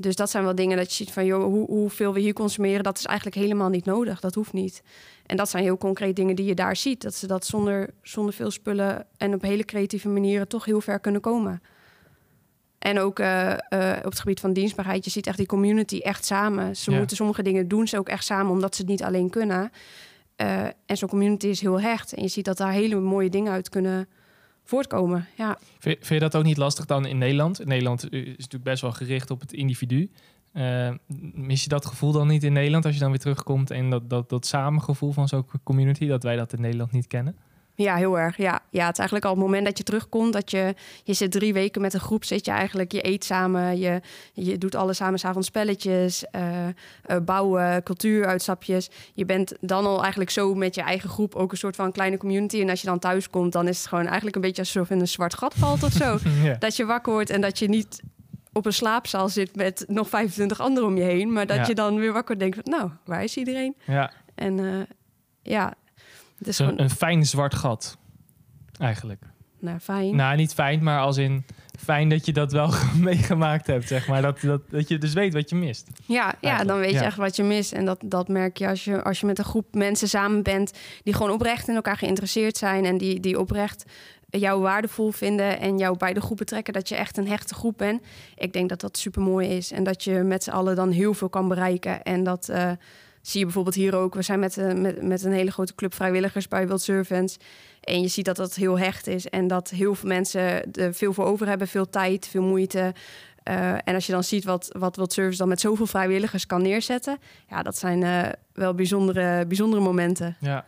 [0.00, 2.82] dus dat zijn wel dingen dat je ziet van, joh, hoe, hoeveel we hier consumeren,
[2.82, 4.20] dat is eigenlijk helemaal niet nodig.
[4.20, 4.82] Dat hoeft niet.
[5.26, 7.02] En dat zijn heel concreet dingen die je daar ziet.
[7.02, 11.00] Dat ze dat zonder, zonder veel spullen en op hele creatieve manieren toch heel ver
[11.00, 11.62] kunnen komen.
[12.78, 16.24] En ook uh, uh, op het gebied van dienstbaarheid, je ziet echt die community echt
[16.24, 16.76] samen.
[16.76, 16.98] Ze ja.
[16.98, 19.70] moeten sommige dingen doen ze ook echt samen, omdat ze het niet alleen kunnen.
[20.40, 22.12] Uh, en zo'n community is heel hecht.
[22.12, 24.08] En je ziet dat daar hele mooie dingen uit kunnen
[24.64, 25.26] voortkomen.
[25.36, 25.58] Ja.
[25.78, 27.64] Vind, je dat ook niet lastig dan in Nederland?
[27.64, 30.10] Nederland is natuurlijk best wel gericht op het individu.
[30.52, 30.90] Uh,
[31.32, 34.10] mis je dat gevoel dan niet in Nederland als je dan weer terugkomt en dat,
[34.10, 37.36] dat, dat samengevoel van zo'n community, dat wij dat in Nederland niet kennen?
[37.84, 38.36] Ja, heel erg.
[38.36, 38.60] Ja.
[38.70, 41.52] ja, het is eigenlijk al het moment dat je terugkomt, dat je, je zit drie
[41.52, 44.00] weken met een groep, zit je eigenlijk, je eet samen, je,
[44.32, 48.90] je doet alles samen, s'avonds spelletjes, uh, uh, bouwen, cultuuruitstapjes.
[49.14, 52.16] Je bent dan al eigenlijk zo met je eigen groep ook een soort van kleine
[52.16, 52.60] community.
[52.60, 55.00] En als je dan thuis komt, dan is het gewoon eigenlijk een beetje alsof in
[55.00, 56.18] een zwart gat valt of zo.
[56.42, 56.56] ja.
[56.58, 58.02] Dat je wakker wordt en dat je niet
[58.52, 61.66] op een slaapzaal zit met nog 25 anderen om je heen, maar dat ja.
[61.66, 63.76] je dan weer wakker denkt nou, waar is iedereen?
[63.86, 64.12] Ja.
[64.34, 64.82] En uh,
[65.42, 65.74] ja,
[66.40, 66.78] gewoon...
[66.78, 67.98] een fijn zwart gat,
[68.78, 69.22] eigenlijk.
[69.60, 70.16] Nou, fijn.
[70.16, 71.44] Nou, niet fijn, maar als in
[71.78, 72.70] fijn dat je dat wel
[73.00, 74.22] meegemaakt hebt, zeg maar.
[74.22, 75.88] Dat, dat, dat je dus weet wat je mist.
[76.06, 77.02] Ja, ja dan weet je ja.
[77.02, 77.72] echt wat je mist.
[77.72, 80.72] En dat, dat merk je als, je als je met een groep mensen samen bent...
[81.02, 82.84] die gewoon oprecht in elkaar geïnteresseerd zijn...
[82.84, 83.84] en die, die oprecht
[84.30, 86.72] jou waardevol vinden en jou bij de groep betrekken...
[86.72, 88.02] dat je echt een hechte groep bent.
[88.34, 89.72] Ik denk dat dat super mooi is.
[89.72, 92.02] En dat je met z'n allen dan heel veel kan bereiken.
[92.02, 92.48] En dat...
[92.50, 92.70] Uh,
[93.28, 94.14] zie je bijvoorbeeld hier ook.
[94.14, 97.36] We zijn met, uh, met, met een hele grote club vrijwilligers bij Wild Servants.
[97.80, 99.28] En je ziet dat dat heel hecht is.
[99.28, 101.68] En dat heel veel mensen er veel voor over hebben.
[101.68, 102.94] Veel tijd, veel moeite.
[103.48, 106.62] Uh, en als je dan ziet wat, wat Wild Service dan met zoveel vrijwilligers kan
[106.62, 107.18] neerzetten.
[107.48, 110.36] Ja, dat zijn uh, wel bijzondere, bijzondere momenten.
[110.40, 110.64] Ja,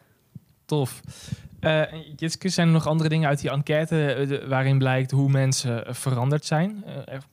[0.64, 1.00] tof.
[1.60, 1.82] Uh,
[2.16, 5.94] Jitske, zijn er nog andere dingen uit die enquête eh, waarin blijkt hoe mensen eh,
[5.94, 6.84] veranderd zijn?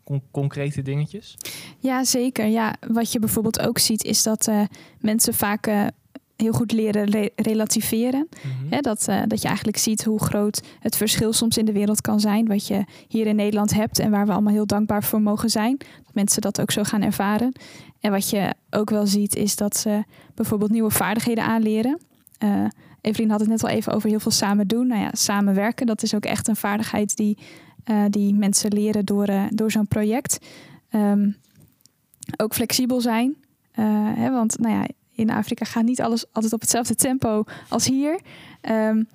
[0.09, 1.37] Uh, concrete dingetjes?
[1.79, 2.45] Ja, zeker.
[2.45, 4.51] Ja, wat je bijvoorbeeld ook ziet is dat
[4.99, 5.69] mensen vaak
[6.35, 8.27] heel goed leren relativeren.
[8.69, 8.81] Mhm.
[8.81, 12.47] dat, dat je eigenlijk ziet hoe groot het verschil soms in de wereld kan zijn.
[12.47, 15.77] Wat je hier in Nederland hebt en waar we allemaal heel dankbaar voor mogen zijn.
[15.77, 17.51] Dat mensen dat ook zo gaan ervaren.
[17.99, 20.03] En wat je ook wel ziet is dat ze
[20.35, 21.99] bijvoorbeeld nieuwe vaardigheden aanleren.
[23.07, 24.87] Evelien had het net al even over heel veel samen doen.
[24.87, 27.37] Nou ja, samenwerken, dat is ook echt een vaardigheid die,
[27.85, 30.37] uh, die mensen leren door, uh, door zo'n project.
[30.91, 31.35] Um,
[32.37, 33.35] ook flexibel zijn.
[33.75, 37.85] Uh, hè, want nou ja, in Afrika gaat niet alles altijd op hetzelfde tempo als
[37.85, 38.19] hier.
[38.71, 39.07] Um,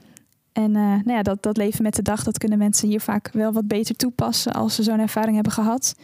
[0.52, 3.52] en nou ja, dat, dat leven met de dag, dat kunnen mensen hier vaak wel
[3.52, 5.94] wat beter toepassen als ze zo'n ervaring hebben gehad.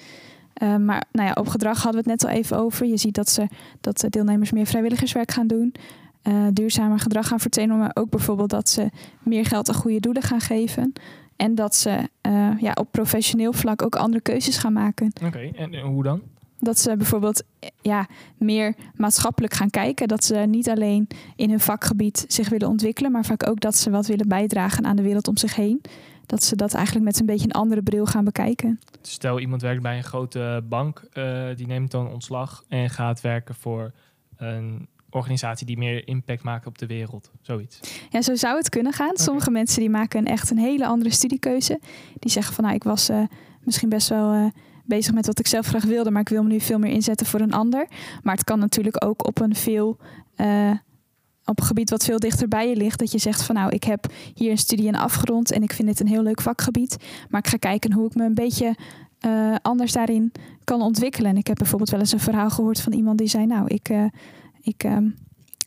[0.63, 2.87] Um, maar nou ja, op gedrag hadden we het net al even over.
[2.87, 3.49] Je ziet dat, ze,
[3.81, 5.75] dat deelnemers meer vrijwilligerswerk gaan doen
[6.29, 8.91] uh, duurzamer gedrag gaan vertonen, maar ook bijvoorbeeld dat ze
[9.23, 10.93] meer geld aan goede doelen gaan geven.
[11.37, 15.13] En dat ze uh, ja, op professioneel vlak ook andere keuzes gaan maken.
[15.25, 16.23] Oké, en, hoe dan?
[16.59, 17.43] Dat ze bijvoorbeeld
[17.81, 20.09] ja, meer maatschappelijk gaan kijken.
[20.09, 23.91] Dat ze niet alleen in hun vakgebied zich willen ontwikkelen, maar vaak ook dat ze
[23.91, 25.81] wat willen bijdragen aan de wereld om zich heen.
[26.27, 28.81] Dat ze dat eigenlijk met een beetje een andere bril gaan bekijken.
[29.03, 33.55] Stel iemand werkt bij een grote bank, uh, die neemt dan ontslag en gaat werken
[33.55, 33.93] voor
[34.37, 37.31] een organisatie die meer impact maakt op de wereld.
[37.43, 37.81] Zoiets.
[38.11, 39.17] Ja, zo zou het kunnen gaan.
[39.17, 41.81] Sommige mensen die maken echt een hele andere studiekeuze.
[42.19, 43.23] Die zeggen van nou, ik was uh,
[43.61, 44.47] misschien best wel uh,
[44.85, 47.27] bezig met wat ik zelf graag wilde, maar ik wil me nu veel meer inzetten
[47.27, 47.89] voor een ander.
[48.23, 49.97] Maar het kan natuurlijk ook op een veel
[50.37, 50.71] uh,
[51.45, 52.99] op een gebied wat veel dichter bij je ligt.
[52.99, 55.89] Dat je zegt van nou, ik heb hier een studie in afgerond en ik vind
[55.89, 56.97] dit een heel leuk vakgebied.
[57.29, 58.77] Maar ik ga kijken hoe ik me een beetje
[59.63, 60.33] anders daarin
[60.65, 61.31] kan ontwikkelen.
[61.31, 63.91] En ik heb bijvoorbeeld wel eens een verhaal gehoord van iemand die zei: Nou, ik,
[64.63, 65.15] ik um,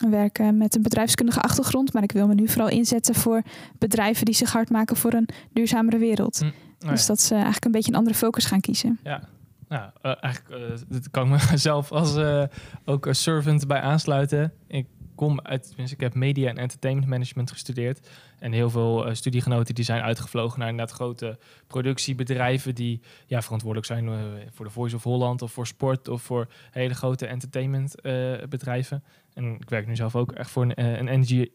[0.09, 3.41] werk uh, met een bedrijfskundige achtergrond, maar ik wil me nu vooral inzetten voor
[3.77, 6.39] bedrijven die zich hard maken voor een duurzamere wereld.
[6.39, 6.45] Hm.
[6.85, 8.99] Oh dus dat ze eigenlijk een beetje een andere focus gaan kiezen.
[9.03, 9.27] Ja,
[9.67, 12.43] nou, uh, eigenlijk uh, dat kan ik mezelf als uh,
[12.85, 14.53] ook servant bij aansluiten.
[14.67, 14.87] Ik
[15.21, 18.09] kom uit, ik heb media en entertainment management gestudeerd.
[18.39, 23.87] En heel veel uh, studiegenoten die zijn uitgevlogen naar inderdaad grote productiebedrijven die ja, verantwoordelijk
[23.87, 24.13] zijn uh,
[24.51, 29.03] voor de Voice of Holland of voor sport of voor hele grote entertainmentbedrijven.
[29.05, 31.45] Uh, en ik werk nu zelf ook echt voor een, een, NGO,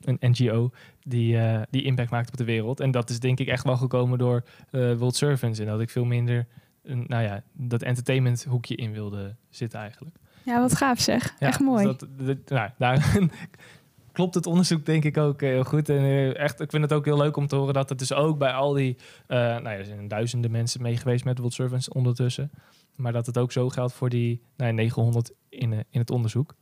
[0.00, 0.70] een NGO
[1.02, 1.38] die,
[1.70, 2.80] die impact maakt op de wereld.
[2.80, 5.58] En dat is denk ik echt wel gekomen door World Servants.
[5.58, 6.46] En dat ik veel minder
[6.82, 10.16] nou ja, dat entertainment hoekje in wilde zitten eigenlijk.
[10.44, 11.34] Ja, wat gaaf zeg.
[11.38, 11.84] Echt dus mooi.
[11.84, 12.06] dat,
[12.46, 13.18] nou, daar
[14.12, 15.88] klopt het onderzoek denk ik ook heel goed.
[15.88, 18.12] En eh, echt, ik vind het ook heel leuk om te horen dat het dus
[18.12, 18.96] ook bij al die...
[19.28, 22.50] Uh, nou ja, er zijn duizenden mensen mee geweest met World Servants ondertussen.
[22.96, 26.54] Maar dat het ook zo geldt voor die nou, 900 in, uh, in het onderzoek.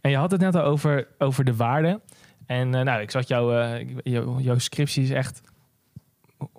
[0.00, 2.00] En je had het net al over, over de waarde.
[2.46, 3.78] En nou, ik zat jouw,
[4.38, 5.40] jouw scriptie is echt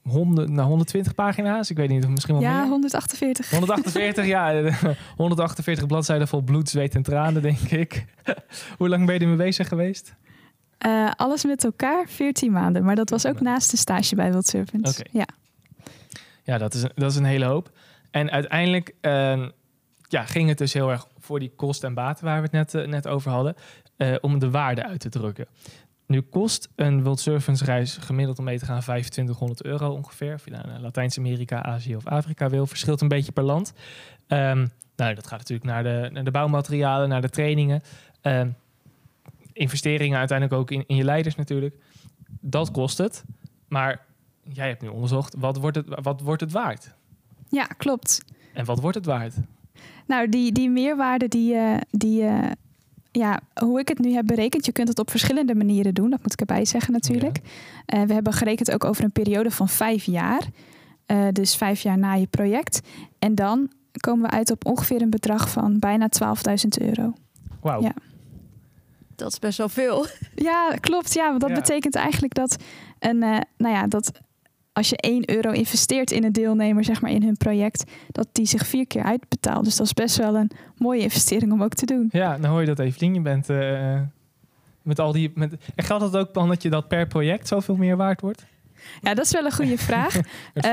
[0.04, 1.70] 100, naar 120 pagina's.
[1.70, 2.70] Ik weet niet, misschien wel ja, meer.
[2.70, 3.50] 148.
[3.50, 4.72] 148, ja.
[5.18, 8.06] 148 bladzijden vol bloed, zweet en tranen, denk ik.
[8.78, 10.16] Hoe lang ben je ermee bezig geweest?
[10.86, 12.84] Uh, alles met elkaar 14 maanden.
[12.84, 14.54] Maar dat was ook naast een stage bij Wild.
[14.54, 15.08] Okay.
[15.12, 15.28] Ja,
[16.44, 17.72] ja dat, is, dat is een hele hoop.
[18.12, 19.48] En uiteindelijk uh,
[20.08, 22.74] ja, ging het dus heel erg voor die kosten en baten waar we het net,
[22.74, 23.56] uh, net over hadden.
[23.98, 25.48] Uh, om de waarde uit te drukken.
[26.06, 30.34] Nu kost een World Servants reis gemiddeld om mee te gaan 2500 euro ongeveer.
[30.34, 32.66] Of je naar Latijns-Amerika, Azië of Afrika wil.
[32.66, 33.74] Verschilt een beetje per land.
[34.28, 37.82] Um, nou, dat gaat natuurlijk naar de, naar de bouwmaterialen, naar de trainingen.
[38.22, 38.56] Um,
[39.54, 41.76] investeringen uiteindelijk ook in, in je leiders natuurlijk.
[42.40, 43.24] Dat kost het.
[43.68, 44.06] Maar
[44.44, 46.96] jij hebt nu onderzocht, wat wordt het, wat wordt het waard?
[47.50, 48.22] Ja, klopt.
[48.54, 49.36] En wat wordt het waard?
[50.08, 52.52] Nou, die, die meerwaarde die, uh, die uh,
[53.20, 56.10] ja, hoe ik het nu heb berekend, je kunt het op verschillende manieren doen.
[56.10, 57.40] Dat moet ik erbij zeggen natuurlijk.
[57.94, 60.42] Uh, we hebben gerekend ook over een periode van vijf jaar.
[61.08, 62.80] Uh, dus vijf jaar na je project.
[63.20, 67.14] En dan komen we uit op ongeveer een bedrag van bijna 12.000 euro.
[67.62, 67.82] Wauw.
[67.82, 67.94] Ja.
[69.16, 70.06] Dat is best wel veel.
[70.36, 71.14] Ja, klopt.
[71.14, 72.56] Ja, want dat betekent eigenlijk dat
[73.00, 74.12] een, uh, nou ja, dat
[74.74, 78.46] als je 1 euro investeert in een deelnemer, zeg maar in hun project, dat die
[78.46, 79.64] zich vier keer uitbetaalt.
[79.64, 82.10] Dus dat is best wel een mooie investering om ook te doen.
[82.12, 84.02] Ja, dan hoor je dat Evelien, je bent uh,
[84.82, 85.32] met al die.
[85.36, 88.46] Met, en geldt dat ook dan dat je dat per project zoveel meer waard wordt?
[89.02, 90.14] Ja, dat is wel een goede vraag.
[90.54, 90.66] Het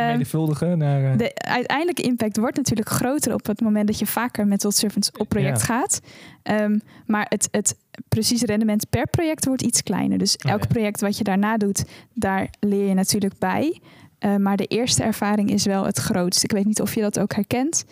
[0.77, 1.03] naar...
[1.03, 1.19] Uh...
[1.19, 5.13] De uiteindelijke impact wordt natuurlijk groter op het moment dat je vaker met World Servants
[5.13, 6.01] op project gaat.
[6.43, 7.77] Um, maar het, het
[8.09, 10.19] precieze rendement per project wordt iets kleiner.
[10.19, 11.85] Dus oh, elk project wat je daarna doet,
[12.15, 13.81] daar leer je natuurlijk bij.
[14.21, 16.45] Uh, maar de eerste ervaring is wel het grootst.
[16.45, 17.85] Ik weet niet of je dat ook herkent.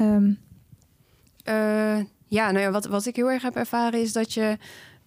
[0.00, 0.38] Um...
[1.48, 4.58] Uh, ja, nou ja, wat, wat ik heel erg heb ervaren is dat je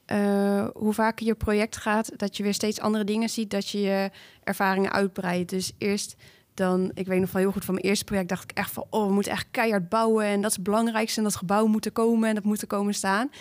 [0.09, 3.81] eh, hoe vaker je project gaat, dat je weer steeds andere dingen ziet, dat je
[3.81, 4.09] je
[4.43, 5.49] ervaringen uitbreidt.
[5.49, 6.15] Dus eerst
[6.59, 8.85] dan, ik weet nog van heel goed van mijn eerste project, dacht ik echt van,
[8.89, 11.85] oh, we moeten echt keihard bouwen en dat is het belangrijkste en dat gebouw moet
[11.85, 13.31] er komen en dat moet er komen staan.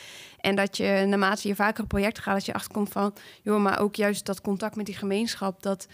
[0.40, 3.81] En dat je naarmate je vaker een project gaat, dat je achterkomt van, joh, maar
[3.81, 5.87] ook juist dat contact met die gemeenschap, dat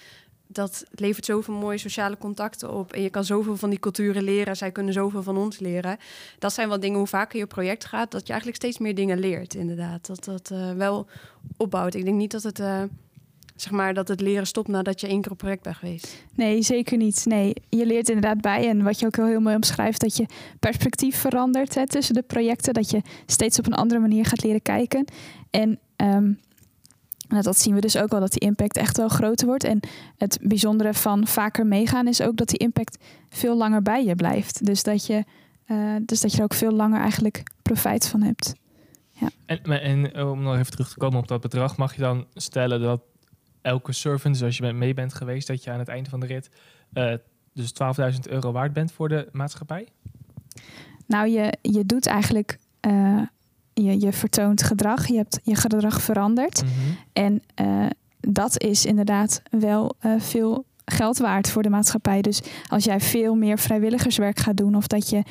[0.46, 2.92] dat levert zoveel mooie sociale contacten op.
[2.92, 4.56] En je kan zoveel van die culturen leren.
[4.56, 5.96] Zij kunnen zoveel van ons leren.
[6.38, 9.18] Dat zijn wel dingen, hoe vaker je project gaat, dat je eigenlijk steeds meer dingen
[9.18, 10.06] leert, inderdaad.
[10.06, 11.06] Dat dat uh, wel
[11.56, 11.94] opbouwt.
[11.94, 12.82] Ik denk niet dat het, uh,
[13.54, 16.24] zeg maar, dat het leren stopt nadat je één keer op project bent geweest.
[16.34, 17.22] Nee, zeker niet.
[17.24, 18.68] Nee, je leert inderdaad bij.
[18.68, 20.26] En wat je ook heel, heel mooi omschrijft, dat je
[20.60, 22.74] perspectief verandert hè, tussen de projecten.
[22.74, 25.04] Dat je steeds op een andere manier gaat leren kijken.
[25.50, 26.40] En um,
[27.28, 29.64] nou, dat zien we dus ook wel, dat die impact echt wel groter wordt.
[29.64, 29.80] En
[30.16, 34.66] het bijzondere van vaker meegaan is ook dat die impact veel langer bij je blijft.
[34.66, 35.24] Dus dat je,
[35.66, 38.54] uh, dus dat je er ook veel langer eigenlijk profijt van hebt.
[39.10, 39.28] Ja.
[39.46, 42.26] En, en eh, om nog even terug te komen op dat bedrag, mag je dan
[42.34, 43.00] stellen dat
[43.64, 46.50] elke servant, zoals je mee bent geweest, dat je aan het einde van de rit
[46.92, 47.12] uh,
[47.52, 47.72] dus
[48.12, 49.88] 12.000 euro waard bent voor de maatschappij?
[51.06, 53.22] Nou, je, je doet eigenlijk uh,
[53.74, 56.62] je, je vertoont gedrag, je hebt je gedrag veranderd.
[56.62, 56.72] Mhm.
[57.12, 57.86] En uh,
[58.20, 62.20] dat is inderdaad wel veel geld waard voor de maatschappij.
[62.20, 65.22] Dus als jij veel meer vrijwilligerswerk gaat doen of dat je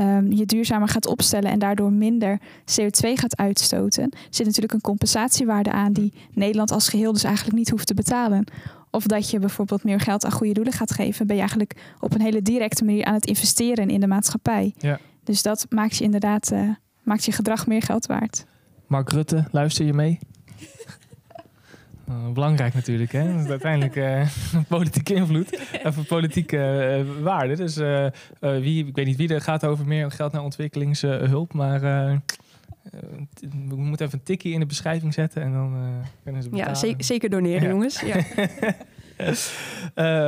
[0.00, 5.72] um, je duurzamer gaat opstellen en daardoor minder CO2 gaat uitstoten, zit natuurlijk een compensatiewaarde
[5.72, 8.44] aan die Nederland als geheel dus eigenlijk niet hoeft te betalen.
[8.90, 12.14] Of dat je bijvoorbeeld meer geld aan goede doelen gaat geven, ben je eigenlijk op
[12.14, 14.74] een hele directe manier aan het investeren in de maatschappij.
[14.78, 14.98] Ja.
[15.24, 16.52] Dus dat maakt je inderdaad.
[16.52, 16.70] Uh,
[17.02, 18.44] maakt je gedrag meer geld waard.
[18.86, 20.18] Mark Rutte, luister je mee?
[22.10, 23.32] Uh, belangrijk natuurlijk, hè?
[23.32, 24.26] Dat is uiteindelijk uh,
[24.68, 26.56] politieke invloed of politieke
[27.06, 27.56] uh, waarde.
[27.56, 27.76] Dus
[28.40, 31.80] wie, ik weet niet wie er gaat over meer geld naar ontwikkelingshulp, maar
[33.40, 36.88] we moeten even een tikkie in de beschrijving zetten en dan kunnen ze betalen.
[36.88, 37.68] Ja, zeker, doneren, ja.
[37.68, 38.00] jongens.
[38.00, 38.24] Ja.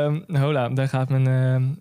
[0.06, 1.26] um, hola, daar gaat mijn.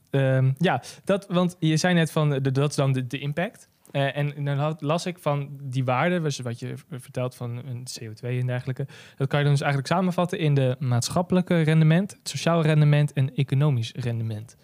[0.10, 3.70] Um, ja, dat, want je zei net van de, dat is dan de, de impact.
[3.92, 8.22] Uh, en dan las ik van die waarden, dus wat je vertelt van een CO2
[8.22, 8.88] en dergelijke.
[9.18, 13.36] Dat kan je dan dus eigenlijk samenvatten in de maatschappelijke rendement, het sociaal rendement en
[13.36, 14.56] economisch rendement.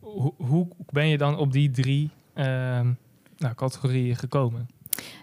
[0.00, 2.98] Ho hoe ben je dan op die drie um,
[3.36, 4.68] nou, categorieën gekomen?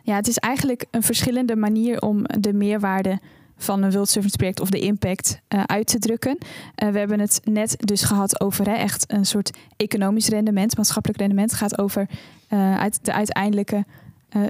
[0.03, 3.19] Ja, het is eigenlijk een verschillende manier om de meerwaarde
[3.63, 6.37] van een World Service project of de impact uh, uit te drukken.
[6.39, 11.19] Uh, we hebben het net dus gehad over hè, echt een soort economisch rendement, maatschappelijk
[11.19, 11.51] rendement.
[11.51, 12.09] Het gaat over
[12.49, 13.85] uh, uit de uiteindelijke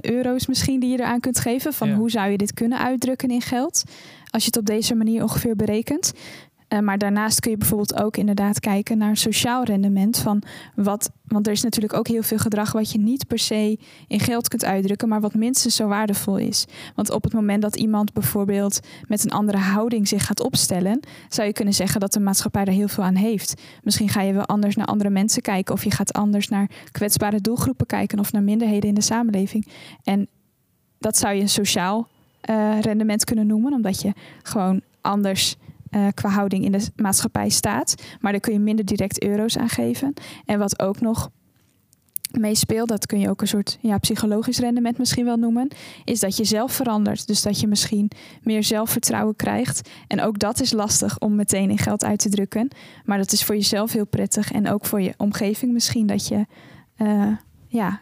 [0.00, 1.72] euro's misschien die je eraan kunt geven.
[1.72, 1.94] Van ja.
[1.94, 3.84] hoe zou je dit kunnen uitdrukken in geld?
[4.30, 6.12] Als je het op deze manier ongeveer berekent.
[6.72, 10.18] Uh, maar daarnaast kun je bijvoorbeeld ook inderdaad kijken naar sociaal rendement.
[10.18, 10.42] Van
[10.74, 14.20] wat, want er is natuurlijk ook heel veel gedrag wat je niet per se in
[14.20, 16.66] geld kunt uitdrukken, maar wat minstens zo waardevol is.
[16.94, 21.46] Want op het moment dat iemand bijvoorbeeld met een andere houding zich gaat opstellen, zou
[21.46, 23.62] je kunnen zeggen dat de maatschappij er heel veel aan heeft.
[23.82, 27.40] Misschien ga je wel anders naar andere mensen kijken, of je gaat anders naar kwetsbare
[27.40, 29.66] doelgroepen kijken of naar minderheden in de samenleving.
[30.04, 30.28] En
[30.98, 32.08] dat zou je een sociaal
[32.50, 35.56] uh, rendement kunnen noemen, omdat je gewoon anders
[35.96, 37.94] uh, qua houding in de maatschappij staat.
[38.20, 40.12] Maar daar kun je minder direct euro's aan geven.
[40.44, 41.30] En wat ook nog
[42.38, 45.68] meespeelt, dat kun je ook een soort ja, psychologisch rendement misschien wel noemen,
[46.04, 47.26] is dat je zelf verandert.
[47.26, 48.10] Dus dat je misschien
[48.42, 49.90] meer zelfvertrouwen krijgt.
[50.06, 52.68] En ook dat is lastig om meteen in geld uit te drukken.
[53.04, 56.46] Maar dat is voor jezelf heel prettig en ook voor je omgeving misschien dat je
[56.96, 57.36] uh,
[57.68, 58.00] ja,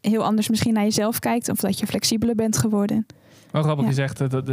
[0.00, 3.06] heel anders misschien naar jezelf kijkt of dat je flexibeler bent geworden.
[3.52, 3.90] Wel grappig, ja.
[3.90, 4.48] je zegt dat het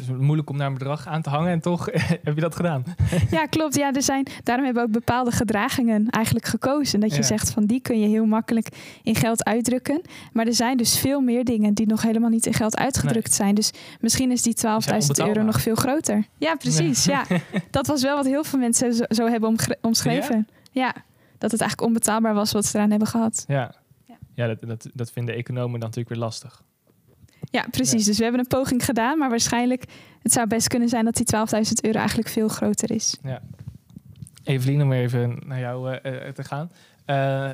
[0.00, 1.88] is moeilijk om naar een bedrag aan te hangen en toch
[2.26, 2.84] heb je dat gedaan.
[3.30, 3.74] Ja, klopt.
[3.74, 7.00] Ja, er zijn, daarom hebben we ook bepaalde gedragingen eigenlijk gekozen.
[7.00, 7.22] Dat je ja.
[7.22, 8.68] zegt van die kun je heel makkelijk
[9.02, 10.00] in geld uitdrukken.
[10.32, 13.36] Maar er zijn dus veel meer dingen die nog helemaal niet in geld uitgedrukt nee.
[13.36, 13.54] zijn.
[13.54, 13.70] Dus
[14.00, 16.26] misschien is die 12.000 euro nog veel groter.
[16.38, 17.04] Ja, precies.
[17.04, 17.24] Ja.
[17.28, 17.38] ja.
[17.70, 20.48] Dat was wel wat heel veel mensen zo, zo hebben omschreven.
[20.72, 20.94] Ja?
[21.44, 23.44] dat het eigenlijk onbetaalbaar was wat ze eraan hebben gehad.
[23.48, 23.74] Ja,
[24.34, 24.46] ja.
[24.46, 26.62] dat, dat, dat vinden economen dan natuurlijk weer lastig.
[27.54, 28.00] Ja, precies.
[28.00, 28.06] Ja.
[28.06, 29.84] Dus we hebben een poging gedaan, maar waarschijnlijk
[30.22, 33.18] het zou best kunnen zijn dat die 12.000 euro eigenlijk veel groter is.
[33.22, 33.42] Ja.
[34.44, 36.70] Evelien, om even naar jou uh, te gaan.
[37.06, 37.52] Uh,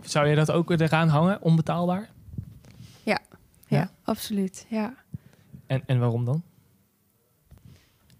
[0.00, 2.10] zou je dat ook eraan hangen, onbetaalbaar?
[3.02, 3.18] Ja,
[3.66, 4.66] ja, ja absoluut.
[4.68, 4.94] Ja.
[5.66, 6.42] En, en waarom dan?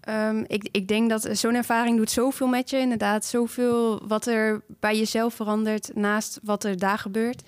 [0.09, 2.77] Um, ik, ik denk dat zo'n ervaring doet zoveel met je.
[2.77, 7.43] Inderdaad, zoveel wat er bij jezelf verandert naast wat er daar gebeurt.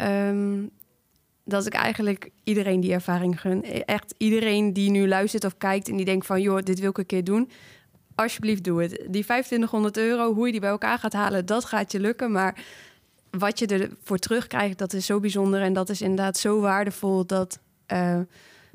[0.00, 0.70] Um,
[1.50, 3.64] dat ik eigenlijk iedereen die ervaring gun.
[3.84, 6.40] Echt iedereen die nu luistert of kijkt en die denkt van...
[6.40, 7.50] joh, dit wil ik een keer doen.
[8.14, 8.90] Alsjeblieft, doe het.
[8.90, 12.32] Die 2500 euro, hoe je die bij elkaar gaat halen, dat gaat je lukken.
[12.32, 12.64] Maar
[13.30, 15.62] wat je ervoor terugkrijgt, dat is zo bijzonder.
[15.62, 17.58] En dat is inderdaad zo waardevol dat...
[17.92, 18.20] Uh,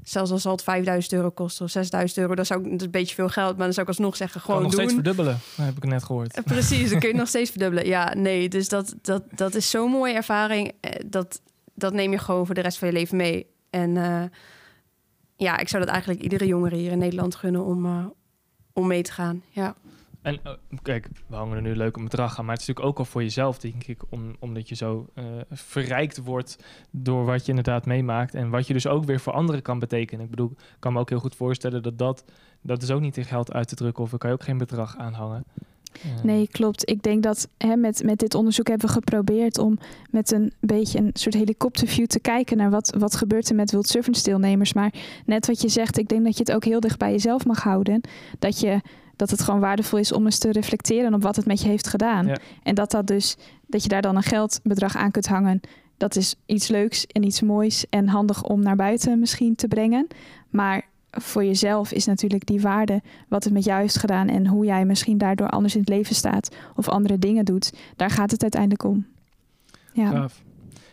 [0.04, 2.92] zelfs als het 5000 euro kost of 6000 euro, dan zou ik dat is een
[2.92, 4.90] beetje veel geld, maar dan zou ik alsnog zeggen gewoon kan nog doen.
[4.90, 6.44] steeds verdubbelen, dat heb ik net gehoord.
[6.44, 7.88] Precies, dan kun je nog steeds verdubbelen.
[7.88, 10.72] Ja, nee, dus dat, dat, dat is zo'n mooie ervaring.
[11.06, 11.42] Dat,
[11.76, 13.48] dat neem je gewoon voor de rest van je leven mee.
[13.70, 14.24] En uh,
[15.36, 18.06] ja, ik zou dat eigenlijk iedere jongere hier in Nederland gunnen om, uh,
[18.74, 19.42] om mee te gaan.
[19.50, 19.76] Ja.
[20.22, 22.94] En uh, kijk, we hangen er nu leuk een bedrag aan, maar het is natuurlijk
[22.96, 25.08] ook al voor jezelf, denk ik, om, omdat je zo
[25.50, 29.62] verrijkt wordt door wat je inderdaad meemaakt en wat je dus ook weer voor anderen
[29.62, 30.24] kan betekenen.
[30.24, 32.26] Ik bedoel, ik kan me ook heel goed voorstellen dat dat,
[32.62, 34.58] dat is ook niet in geld uit te drukken of er kan je ook geen
[34.58, 35.46] bedrag aan hangen.
[36.24, 36.90] Nee, klopt.
[36.90, 39.78] Ik denk dat hè, met, met dit onderzoek hebben we geprobeerd om
[40.10, 43.88] met een beetje een soort helikopterview te kijken naar wat, wat gebeurt er met World
[43.88, 44.74] Servants deelnemers.
[44.74, 44.94] Maar
[45.26, 47.64] net wat je zegt, ik denk dat je het ook heel dicht bij jezelf mag
[47.64, 48.02] houden.
[48.40, 48.82] Dat, je,
[49.16, 51.88] dat het gewoon waardevol is om eens te reflecteren op wat het met je heeft
[51.88, 52.26] gedaan.
[52.26, 52.38] Ja.
[52.64, 53.36] En dat, dat, dus,
[53.68, 55.62] dat je daar dan een geldbedrag aan kunt hangen.
[55.98, 60.08] Dat is iets leuks en iets moois en handig om naar buiten misschien te brengen.
[60.50, 60.88] Maar
[61.22, 64.86] voor jezelf is natuurlijk die waarde, wat het met jou heeft gedaan en hoe jij
[64.86, 67.74] misschien daardoor anders in het leven staat of andere dingen doet.
[67.96, 69.06] Daar gaat het uiteindelijk om.
[69.94, 70.44] Ja, Gaaf.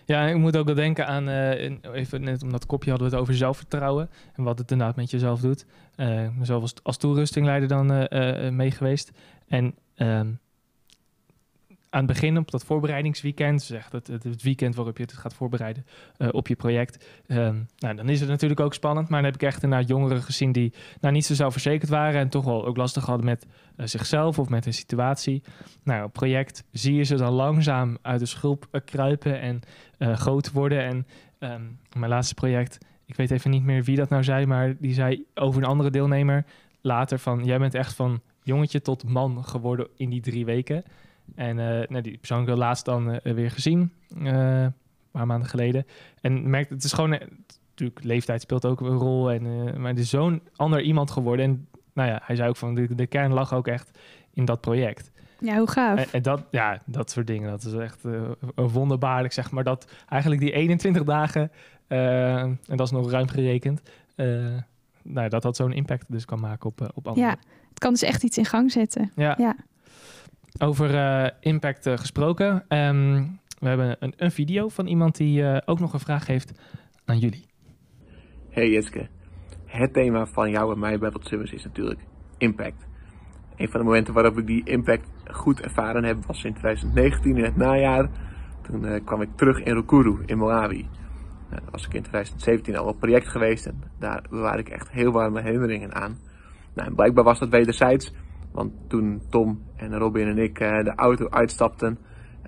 [0.04, 3.14] Ja, ik moet ook wel denken aan, uh, even net om dat kopje hadden we
[3.14, 5.66] het over zelfvertrouwen en wat het inderdaad met jezelf doet.
[5.96, 9.10] Uh, mezelf als, als toerustingleider dan uh, mee geweest.
[9.48, 10.28] En ehm,
[11.92, 15.86] aan het begin op dat voorbereidingsweekend, zeg het, het weekend waarop je het gaat voorbereiden
[16.18, 19.08] uh, op je project, um, nou, dan is het natuurlijk ook spannend.
[19.08, 22.28] Maar dan heb ik echt naar jongeren gezien die nou, niet zo zelfverzekerd waren en
[22.28, 25.42] toch wel ook lastig hadden met uh, zichzelf of met een situatie.
[25.82, 29.60] Nou, project zie je ze dan langzaam uit de schulp uh, kruipen en
[30.16, 30.84] groot worden.
[30.84, 31.06] En
[31.38, 34.94] um, mijn laatste project, ik weet even niet meer wie dat nou zei, maar die
[34.94, 36.44] zei over een andere deelnemer
[36.80, 40.84] later van, jij bent echt van jongetje tot man geworden in die drie weken.
[41.34, 44.74] En uh, nou, die persoon heb ik laatst dan uh, weer gezien, uh, een
[45.10, 45.86] paar maanden geleden.
[46.20, 47.18] En merkt, het is gewoon,
[47.70, 49.30] natuurlijk, leeftijd speelt ook een rol.
[49.30, 49.42] En,
[49.80, 51.44] maar het is zo'n ander iemand geworden.
[51.44, 53.98] En nou ja, hij zei ook van, de, de kern lag ook echt
[54.32, 55.10] in dat project.
[55.38, 55.98] Ja, hoe gaaf.
[55.98, 58.02] En, en dat, ja, dat soort dingen, dat is echt
[58.54, 59.64] wonderbaarlijk, zeg maar.
[59.64, 61.50] Dat eigenlijk die 21 dagen,
[61.86, 63.82] en dat is nog ruim gerekend,
[65.02, 67.28] nou, dat dat zo'n impact dus kan maken op, op anderen.
[67.28, 67.36] Ja,
[67.68, 69.12] het kan dus echt iets in gang zetten.
[69.14, 69.34] Ja.
[69.38, 69.56] ja.
[70.58, 72.64] Over uh, impact uh, gesproken.
[72.68, 76.52] Um, we hebben een, een, video van iemand die uh, ook nog een vraag heeft
[77.04, 77.44] aan jullie.
[78.50, 79.08] Hey Jitske.
[79.64, 82.00] Het thema van jou en mij bij Battle Service is natuurlijk
[82.38, 82.86] impact.
[83.56, 87.44] Een van de momenten waarop ik die impact goed ervaren heb was in 2019 in
[87.44, 88.08] het najaar.
[88.62, 90.88] Toen kwam ik terug in Rukuru in Malawi.
[91.52, 95.12] Nou, was ik in 2017 al op project geweest en daar bewaar ik echt heel
[95.12, 96.18] warme herinneringen aan.
[96.74, 98.12] Nou, blijkbaar was dat wederzijds.
[98.52, 101.98] Want toen Tom en Robin en ik uh, de auto uitstapten,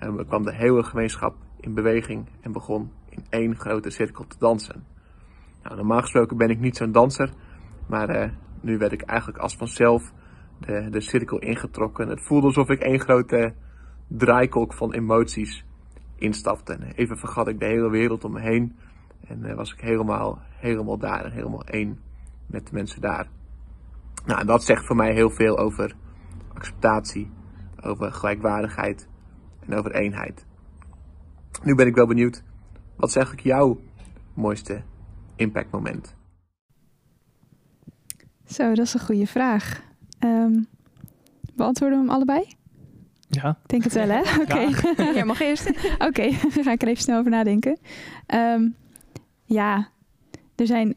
[0.02, 4.84] uh, kwam de hele gemeenschap in beweging en begon in één grote cirkel te dansen.
[5.62, 7.30] Nou, normaal gesproken ben ik niet zo'n danser,
[7.86, 10.12] maar uh, nu werd ik eigenlijk als vanzelf
[10.60, 12.08] de, de cirkel ingetrokken.
[12.08, 13.54] Het voelde alsof ik één grote
[14.08, 15.64] draaikolk van emoties
[16.16, 16.78] instapte.
[16.94, 18.76] Even vergat ik de hele wereld om me heen
[19.26, 21.98] en was ik helemaal, helemaal daar en helemaal één
[22.46, 23.28] met de mensen daar.
[24.24, 25.96] Nou, en dat zegt voor mij heel veel over
[26.54, 27.30] acceptatie,
[27.80, 29.08] over gelijkwaardigheid
[29.66, 30.46] en over eenheid.
[31.62, 32.42] Nu ben ik wel benieuwd,
[32.96, 33.80] wat is eigenlijk jouw
[34.34, 34.82] mooiste
[35.36, 36.14] impactmoment?
[38.46, 39.82] Zo, dat is een goede vraag.
[40.20, 40.66] Um,
[41.54, 42.56] beantwoorden we hem allebei?
[43.28, 43.58] Ja.
[43.62, 44.20] Ik denk het wel, hè?
[44.42, 44.68] Oké.
[44.96, 45.14] Okay.
[45.14, 45.24] Ja.
[45.34, 45.68] mag eerst.
[45.68, 46.32] Oké, okay,
[46.64, 47.78] ga ik er even snel over nadenken.
[48.34, 48.76] Um,
[49.44, 49.88] ja,
[50.54, 50.96] er zijn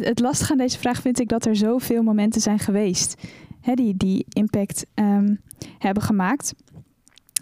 [0.00, 3.22] het, lastige aan deze vraag vind ik dat er zoveel momenten zijn geweest
[3.60, 5.40] hè, die, die impact um,
[5.78, 6.54] hebben gemaakt.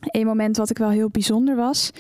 [0.01, 1.91] Een moment wat ik wel heel bijzonder was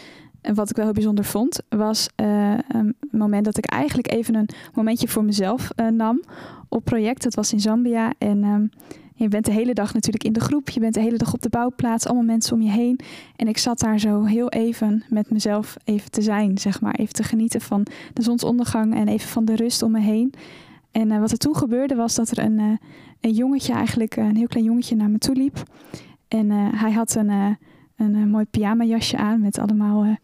[0.41, 4.35] en wat ik wel heel bijzonder vond, was uh, een moment dat ik eigenlijk even
[4.35, 6.23] een momentje voor mezelf uh, nam
[6.69, 7.23] op project.
[7.23, 8.71] Dat was in Zambia en um,
[9.23, 11.43] je bent de hele dag natuurlijk in de groep, je bent de hele dag op
[11.43, 13.01] de bouwplaats, allemaal mensen om je heen.
[13.37, 16.95] En ik zat daar zo heel even met mezelf even te zijn, zeg maar.
[16.95, 20.33] Even te genieten van de zonsondergang en even van de rust om me heen.
[20.91, 22.77] En uh, wat er toen gebeurde was dat er een, uh,
[23.21, 25.63] een jongetje, eigenlijk een heel klein jongetje, naar me toe liep.
[26.29, 27.57] En hij had een, een,
[27.97, 30.17] een mooi pyjamajasje aan met allemaal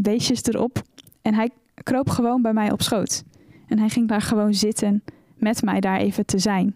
[0.00, 0.82] beestjes erop.
[1.22, 3.24] En hij kroop gewoon bij mij op schoot.
[3.66, 5.02] En hij ging daar gewoon zitten
[5.36, 6.74] met mij daar even te zijn.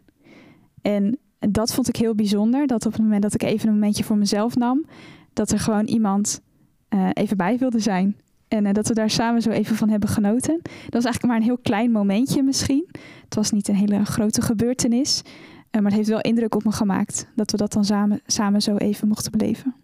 [0.82, 2.66] En en dat vond ik heel bijzonder.
[2.66, 4.84] Dat op het moment dat ik even een momentje voor mezelf nam,
[5.32, 6.40] dat er gewoon iemand
[6.90, 8.16] uh, even bij wilde zijn.
[8.48, 10.60] En uh, dat we daar samen zo even van hebben genoten.
[10.62, 12.88] Dat was eigenlijk maar een heel klein momentje misschien.
[13.24, 15.22] Het was niet een hele grote gebeurtenis.
[15.24, 15.30] Uh,
[15.70, 18.76] maar het heeft wel indruk op me gemaakt dat we dat dan samen, samen zo
[18.76, 19.74] even mochten beleven.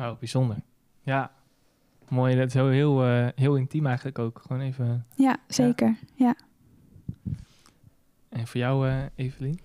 [0.00, 0.56] Oh, bijzonder.
[1.02, 1.30] Ja,
[2.08, 2.36] mooi.
[2.36, 4.42] Dat is heel, heel, eh, heel intiem eigenlijk ook.
[4.46, 5.06] Gewoon even.
[5.16, 5.96] Ja, zeker.
[6.14, 6.36] Ja.
[8.28, 9.58] En voor jou, eh Evelien?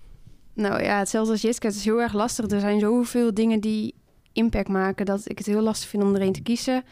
[0.60, 1.66] Nou ja, hetzelfde als Jitske.
[1.66, 2.50] Het is heel erg lastig.
[2.50, 3.94] Er zijn zoveel dingen die
[4.32, 5.06] impact maken...
[5.06, 6.82] dat ik het heel lastig vind om er een te kiezen.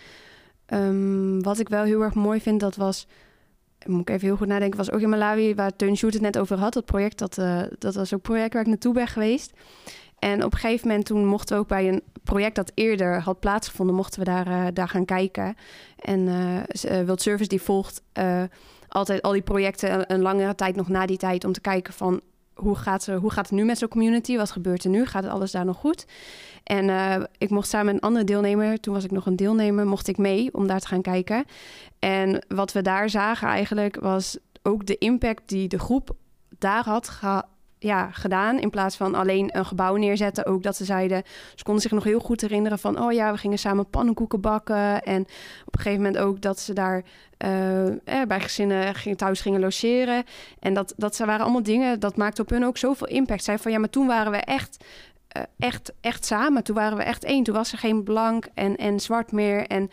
[0.66, 3.06] Ehm, wat ik wel heel erg mooi vind, dat was...
[3.86, 5.54] Moet ik even heel goed nadenken, was ook in Malawi...
[5.54, 6.72] waar Teun Sjoerd het net over had.
[6.72, 9.52] Dat project, dat, eh, dat was ook project waar ik naartoe ben geweest.
[10.18, 13.40] En op een gegeven moment toen mochten we ook bij een project dat eerder had
[13.40, 13.94] plaatsgevonden...
[13.94, 15.54] mochten we daar, eh, daar gaan kijken.
[15.98, 18.02] En eh, World Service die volgt
[18.88, 20.12] altijd al die projecten...
[20.12, 22.20] een langere tijd nog na die tijd om te kijken van
[22.60, 24.36] hoe gaat, ze, hoe gaat het nu met zo'n community?
[24.36, 25.06] Wat gebeurt er nu?
[25.06, 26.06] Gaat het alles daar nog goed?
[26.64, 29.86] En eh, ik mocht samen met een andere deelnemer, toen was ik nog een deelnemer,
[29.86, 31.44] mocht ik mee om daar te gaan kijken.
[31.98, 36.10] En wat we daar zagen eigenlijk was ook de impact die de groep
[36.58, 37.44] daar had ge-
[37.78, 38.58] ja, gedaan.
[38.58, 40.46] In plaats van alleen een gebouw neerzetten.
[40.46, 41.22] Ook dat ze zeiden,
[41.54, 43.02] ze konden zich nog heel goed herinneren van...
[43.02, 45.02] oh ja, we gingen samen pannenkoeken bakken.
[45.02, 45.20] En
[45.64, 47.02] op een gegeven moment ook dat ze daar
[47.36, 50.24] eh, eh, bij gezinnen thuis gingen logeren.
[50.60, 53.44] En dat, dat ze waren allemaal dingen, dat maakte op hun ook zoveel impact.
[53.44, 54.84] Zij van, ja, maar toen waren we echt...
[55.28, 56.64] eh, echt, echt samen.
[56.64, 57.44] Toen waren we echt één.
[57.44, 59.66] Toen was er geen blank en, en zwart meer.
[59.66, 59.90] En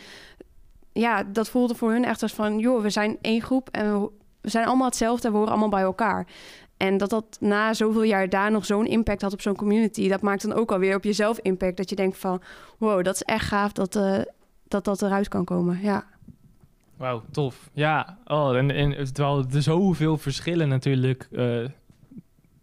[0.93, 2.59] ja, dat voelde voor hun echt als van...
[2.59, 4.09] joh, we zijn één groep en we,
[4.41, 5.27] we zijn allemaal hetzelfde...
[5.27, 6.27] en we horen allemaal bij elkaar.
[6.85, 10.09] En dat dat na zoveel jaar daar nog zo'n impact had op zo'n community...
[10.09, 11.77] dat maakt dan ook alweer op jezelf impact.
[11.77, 12.41] Dat je denkt van,
[12.77, 14.19] wow, dat is echt gaaf dat eh,
[14.67, 15.79] dat, dat eruit kan komen.
[15.81, 16.05] Ja.
[16.97, 17.69] Wauw, tof.
[17.73, 21.65] Ja, oh, en, en terwijl er zoveel verschillen natuurlijk eh,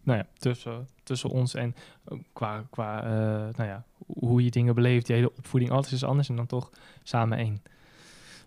[0.02, 4.74] nou ja, tussen, tussen ons en ook qua, qua eh, nou ja, hoe je dingen
[4.74, 6.70] beleeft, je hele opvoeding, alles is anders en dan toch
[7.02, 7.62] samen één.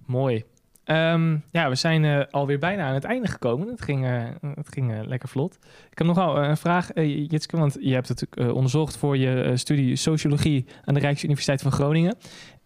[0.06, 0.44] Mooi.
[0.86, 3.68] Ehm, ja, we zijn eh, alweer bijna aan het einde gekomen.
[3.68, 4.24] Het ging, eh,
[4.56, 5.58] het ging eh, lekker vlot.
[5.92, 9.96] Ik heb nog wel een vraag, Jitske, want je hebt het onderzocht voor je studie
[9.96, 12.16] Sociologie aan de Rijksuniversiteit van Groningen.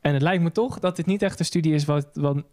[0.01, 2.43] En het lijkt me toch dat dit niet echt een studie is wat, wat,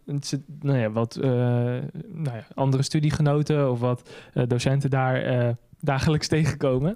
[0.59, 4.09] nou ja, wat nou ja, andere studiegenoten of wat
[4.47, 6.93] docenten daar dagelijks tegenkomen.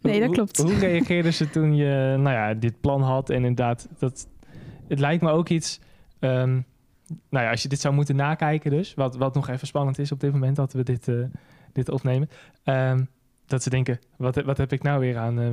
[0.00, 0.58] Nee, dat klopt.
[0.58, 3.30] Hoe reageerden ze toen je nou ja, dit plan had?
[3.30, 4.28] En inderdaad, dat,
[4.88, 5.80] het lijkt me ook iets...
[6.18, 6.58] ehm,
[7.28, 10.12] nou ja, als je dit zou moeten nakijken dus, wat, wat nog even spannend is
[10.12, 11.14] op dit moment dat we dit, eh,
[11.72, 12.28] dit opnemen.
[12.64, 13.04] ehm,
[13.46, 15.46] dat ze denken, wat, wat heb ik nou weer aan, eh,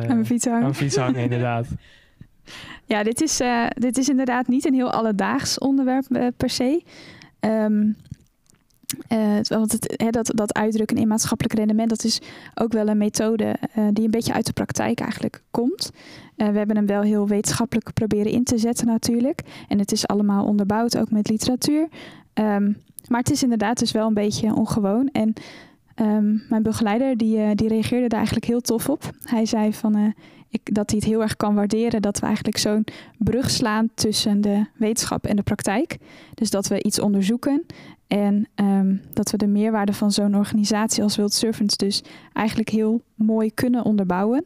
[0.00, 0.58] Aan mijn fiets hangen.
[0.58, 1.66] aan mijn fiets hangen, inderdaad.
[2.84, 6.82] Ja, dit is, dit is inderdaad niet een heel alledaags onderwerp per se.
[7.40, 7.92] Ehm,
[9.08, 9.78] eh, want
[10.12, 12.20] dat, dat uitdrukken in maatschappelijk rendement, dat is
[12.54, 15.90] ook wel een methode eh, die een beetje uit de praktijk eigenlijk komt.
[16.36, 19.42] Eh, we hebben hem wel heel wetenschappelijk proberen in te zetten natuurlijk.
[19.68, 21.88] En het is allemaal onderbouwd, ook met literatuur.
[22.32, 22.72] Ehm,
[23.08, 25.08] maar het is inderdaad dus wel een beetje ongewoon.
[25.12, 25.32] En
[25.94, 29.10] ehm, mijn begeleider die, die reageerde daar eigenlijk heel tof op.
[29.22, 30.14] Hij zei van,
[30.48, 32.84] ik, dat hij het heel erg kan waarderen dat we eigenlijk zo'n
[33.18, 35.96] brug slaan tussen de wetenschap en de praktijk.
[36.34, 37.66] Dus dat we iets onderzoeken
[38.06, 43.02] en ehm, dat we de meerwaarde van zo'n organisatie als World Servants dus eigenlijk heel
[43.14, 44.44] mooi kunnen onderbouwen.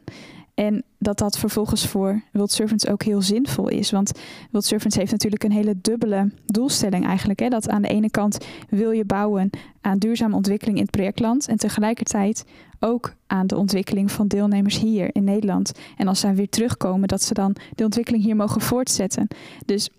[0.53, 3.91] En dat dat vervolgens voor World Servants ook heel zinvol is.
[3.91, 4.11] Want
[4.51, 7.39] World Servants heeft natuurlijk een hele dubbele doelstelling eigenlijk.
[7.39, 7.47] Hè?
[7.47, 9.49] Dat aan de ene kant wil je bouwen
[9.81, 11.47] aan duurzame ontwikkeling in het projectland.
[11.47, 12.45] En tegelijkertijd
[12.81, 15.71] ook aan de ontwikkeling van deelnemers hier in Nederland.
[15.97, 19.27] En als zij weer terugkomen, dat ze dan de ontwikkeling hier mogen voortzetten.
[19.65, 19.89] Dus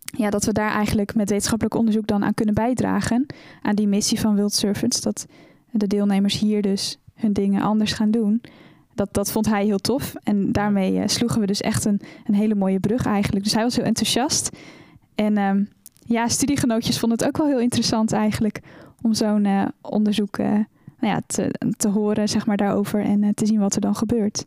[0.00, 3.26] ja, dat we daar eigenlijk met wetenschappelijk onderzoek dan aan kunnen bijdragen.
[3.62, 5.00] Aan die missie van World Servants.
[5.00, 5.26] Dat
[5.70, 8.40] de deelnemers hier dus hun dingen anders gaan doen.
[8.94, 10.14] Dat, dat vond hij heel tof.
[10.22, 13.44] En daarmee eh, sloegen we dus echt een, een hele mooie brug eigenlijk.
[13.44, 14.50] Dus hij was heel enthousiast.
[15.14, 15.64] En ehm,
[16.06, 18.60] ja, studiegenootjes vonden het ook wel heel interessant eigenlijk.
[19.02, 20.58] Om zo'n eh, onderzoek eh,
[21.00, 23.00] nou ja, te, te horen zeg maar, daarover.
[23.00, 24.46] En eh, te zien wat er dan gebeurt.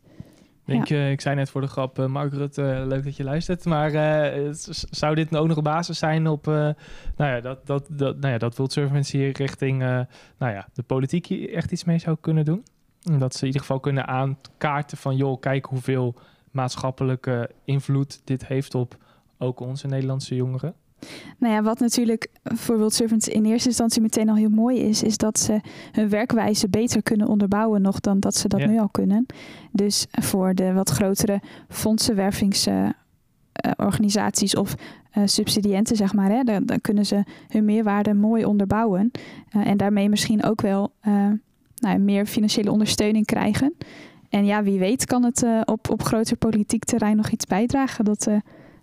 [0.64, 3.64] Denk, eh, ik zei net voor de grap, eh, Margaret, eh, leuk dat je luistert.
[3.64, 4.48] Maar eh,
[4.90, 6.74] zou dit ook nog een basis zijn op eh, nou
[7.16, 10.00] ja, dat, dat, dat, nou ja, dat hier richting eh,
[10.38, 12.64] nou ja, de politiek hier echt iets mee zou kunnen doen?
[13.02, 16.14] En Dat ze in ieder geval kunnen aankaarten van, joh, kijk hoeveel
[16.50, 18.96] maatschappelijke invloed dit heeft op
[19.38, 20.74] ook onze Nederlandse jongeren.
[21.38, 25.02] Nou ja, wat natuurlijk voor World Servants in eerste instantie meteen al heel mooi is,
[25.02, 25.60] is dat ze
[25.92, 28.66] hun werkwijze beter kunnen onderbouwen nog dan dat ze dat Ja.
[28.66, 29.26] nu al kunnen.
[29.72, 34.74] Dus voor de wat grotere fondsenwervingsorganisaties of
[35.10, 39.10] eh, subsidiënten, zeg maar, hè, dan, dan kunnen ze hun meerwaarde mooi onderbouwen.
[39.48, 41.28] Eh, en daarmee misschien ook wel eh,
[41.76, 43.74] nou, meer financiële ondersteuning krijgen.
[44.28, 48.04] En ja, wie weet kan het op, op groter politiek terrein nog iets bijdragen.
[48.04, 48.28] Dat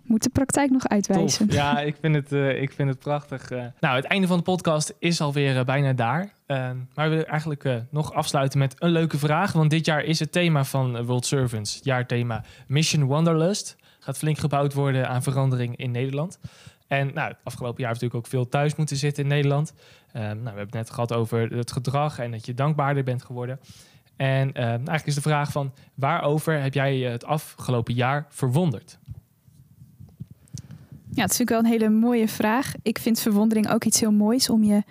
[0.08, 1.46] moet de praktijk nog uitwijzen.
[1.50, 3.50] Ja, ik vind het, eh, ik vind het prachtig.
[3.50, 3.64] eh.
[3.80, 6.32] Nou, het einde van de podcast is alweer eh, bijna daar.
[6.46, 6.56] Eh,
[6.94, 9.52] maar we willen eigenlijk nog afsluiten met een leuke vraag.
[9.52, 13.76] Want dit jaar is het thema van World Servants, jaarthema Mission Wanderlust.
[14.00, 16.38] gaat flink gebouwd worden aan verandering in Nederland.
[16.88, 19.72] En nou, het afgelopen jaar heb natuurlijk ook veel thuis moeten zitten in Nederland.
[20.12, 23.22] Ehm, nou, we hebben het net gehad over het gedrag en dat je dankbaarder bent
[23.24, 23.60] geworden.
[24.16, 28.98] En ehm, eigenlijk is de vraag van waarover heb jij het afgelopen jaar verwonderd?
[31.14, 32.72] Ja, het is natuurlijk wel een hele mooie vraag.
[32.82, 34.82] Ik vind verwondering ook iets heel moois om je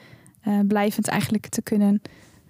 [0.41, 2.01] eh, blijvend eigenlijk te kunnen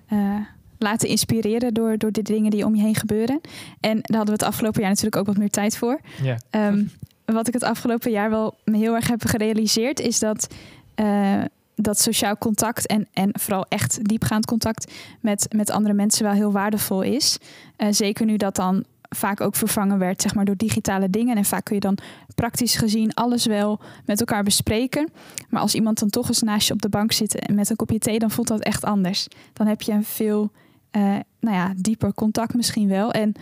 [0.08, 0.36] eh,
[0.78, 3.42] laten inspireren door, door de dingen die om je heen gebeuren.
[3.80, 6.00] En daar hadden we het afgelopen jaar natuurlijk ook wat meer tijd voor.
[6.22, 6.38] Ja.
[6.50, 6.84] Ehm,
[7.26, 10.48] wat ik het afgelopen jaar wel heel erg heb gerealiseerd, is dat,
[10.96, 11.42] eh,
[11.76, 16.52] dat sociaal contact en, en vooral echt diepgaand contact met, met andere mensen wel heel
[16.52, 17.38] waardevol is.
[17.78, 21.38] Uh, zeker nu dat dan vaak ook vervangen werd zeg maar, door digitale dingen.
[21.38, 21.98] En vaak kun je dan
[22.36, 25.10] praktisch gezien alles wel met elkaar bespreken.
[25.50, 27.76] Maar als iemand dan toch eens naast je op de bank zit en met een
[27.76, 29.28] kopje thee, dan voelt dat echt anders.
[29.54, 30.52] Dan heb je een veel
[30.92, 31.02] uh,
[31.40, 33.12] nou ja, dieper contact misschien wel.
[33.12, 33.34] En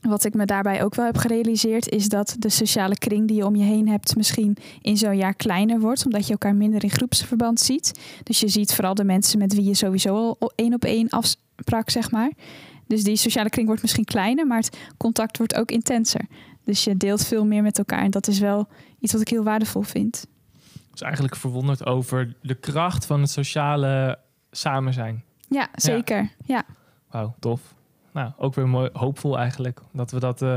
[0.00, 3.46] wat ik me daarbij ook wel heb gerealiseerd, is dat de sociale kring die je
[3.46, 6.90] om je heen hebt, misschien in zo'n jaar kleiner wordt, omdat je elkaar minder in
[6.90, 8.00] groepsverband ziet.
[8.22, 11.90] Dus je ziet vooral de mensen met wie je sowieso al één op één afsprak,
[11.90, 12.30] zeg maar.
[12.86, 16.26] Dus die sociale kring wordt misschien kleiner, maar het contact wordt ook intenser.
[16.64, 18.02] Dus je deelt veel meer met elkaar.
[18.02, 18.68] En dat is wel
[18.98, 20.26] iets wat ik heel waardevol vind.
[20.90, 24.18] Dus eigenlijk verwonderd over de kracht van het sociale
[24.50, 25.24] samen zijn.
[25.48, 26.20] Ja, zeker.
[26.22, 26.28] Ja.
[26.46, 26.64] ja.
[27.10, 27.74] Wauw, tof.
[28.12, 29.80] Nou, ook weer mooi, hoopvol eigenlijk.
[29.92, 30.56] Dat we dat uh,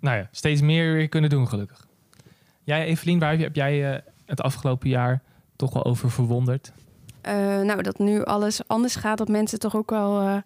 [0.00, 1.86] nou ja, steeds meer weer kunnen doen, gelukkig.
[2.62, 5.22] Jij, Evelien, waar heb jij uh, het afgelopen jaar
[5.56, 6.72] toch wel over verwonderd?
[7.22, 10.42] Uh, nou, dat nu alles anders gaat, dat mensen toch ook wel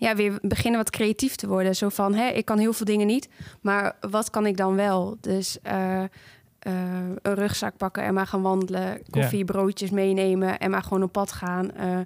[0.00, 1.76] ja, weer beginnen wat creatief te worden.
[1.76, 3.28] Zo van, hè, ik kan heel veel dingen niet,
[3.60, 5.16] maar wat kan ik dan wel?
[5.20, 6.06] Dus uh, uh,
[7.22, 11.32] een rugzak pakken en maar gaan wandelen, koffie, broodjes meenemen en maar gewoon op pad
[11.32, 11.70] gaan.
[11.76, 11.96] Uh,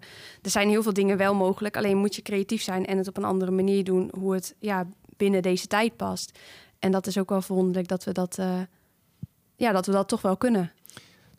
[0.43, 3.17] er zijn heel veel dingen wel mogelijk, alleen moet je creatief zijn en het op
[3.17, 4.87] een andere manier doen, hoe het ja,
[5.17, 6.39] binnen deze tijd past.
[6.79, 8.39] En dat is ook wel verwonderlijk dat we dat,
[9.57, 10.73] ja, dat we dat toch wel kunnen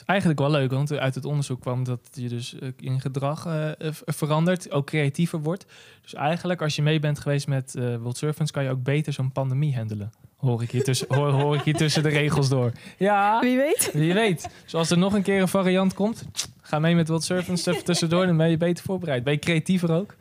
[0.05, 3.71] eigenlijk wel leuk, want uit het onderzoek kwam dat je dus eh, in gedrag uh,
[4.05, 5.65] verandert, ook creatiever wordt.
[6.01, 9.13] Dus eigenlijk als je mee bent geweest met uh, World Servants, kan je ook beter
[9.13, 10.11] zo'n pandemie handelen.
[10.37, 12.71] Hoor ik, hier tussen, hoor, hoor ik hier tussen de regels door.
[12.97, 13.89] Ja, wie weet.
[13.93, 14.49] Wie weet.
[14.65, 16.25] Zoals er nog een keer een variant komt,
[16.61, 19.23] ga mee met World Servants even tussendoor, dan ben je beter voorbereid.
[19.23, 20.15] Ben je creatiever ook?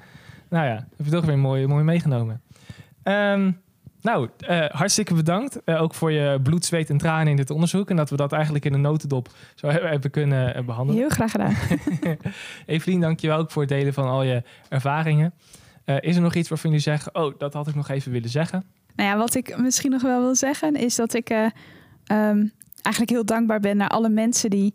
[0.49, 2.43] Nou ja, heb je toch weer mooi, mooi meegenomen.
[3.05, 3.62] Um,
[4.05, 5.61] nou, uh, hartstikke bedankt.
[5.65, 7.91] Uh, ook voor je bloed, zweet en tranen in dit onderzoek.
[7.91, 11.01] En dat we dat eigenlijk in een notendop zo hebben kunnen uh, behandelen.
[11.01, 11.55] Heel graag gedaan.
[12.67, 15.35] Evelien, dank je wel ook voor het delen van al je ervaringen.
[16.01, 18.65] is er nog iets waarvan jullie zeggen, oh, dat had ik nog even willen zeggen?
[18.97, 22.53] Nou ja, wat ik misschien nog wel wil zeggen, is dat ik um,
[22.83, 24.75] eigenlijk heel dankbaar ben naar alle mensen die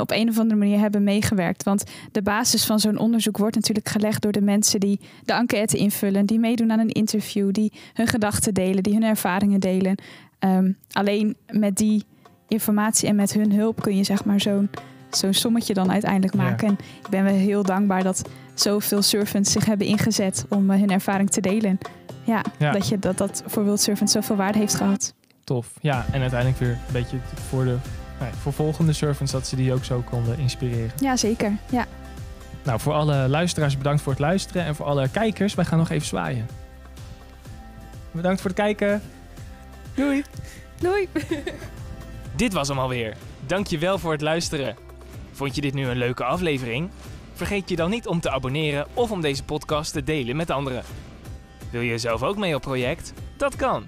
[0.00, 1.62] op een of andere manier hebben meegewerkt.
[1.62, 5.76] Want de basis van zo'n onderzoek wordt natuurlijk gelegd door de mensen die de enquête
[5.76, 9.94] invullen, die meedoen aan een interview, die hun gedachten delen, die hun ervaringen delen.
[10.38, 12.04] Um, alleen met die
[12.48, 14.70] informatie en met hun hulp kun je zeg maar zo'n
[15.10, 16.68] zo'n sommetje dan uiteindelijk maken.
[16.68, 16.74] Ja.
[16.78, 20.90] En ik ben wel heel dankbaar dat zoveel servants zich hebben ingezet om uh, hun
[20.90, 21.78] ervaring te delen.
[22.24, 25.14] Ja, ja, Dat, je, dat dat voor World zoveel waarde heeft gehad.
[25.44, 25.72] Tof.
[25.80, 27.16] Ja, en uiteindelijk weer een beetje
[27.48, 27.76] voor de
[28.20, 30.90] nee, voor volgende servants dat ze die ook zo konden inspireren.
[31.00, 31.52] Ja, zeker.
[31.70, 31.86] Ja.
[32.62, 34.64] Nou, voor alle luisteraars bedankt voor het luisteren.
[34.64, 36.46] En voor alle kijkers, wij gaan nog even zwaaien.
[38.10, 39.02] Bedankt voor het kijken.
[39.94, 40.24] Doei.
[40.78, 41.08] Doei.
[42.36, 43.16] dit was hem alweer.
[43.46, 44.76] Dankjewel voor het luisteren.
[45.32, 46.90] Vond je dit nu een leuke aflevering?
[47.32, 50.82] Vergeet je dan niet om te abonneren of om deze podcast te delen met anderen.
[51.70, 53.12] Wil je zelf ook mee op project?
[53.36, 53.86] Dat kan.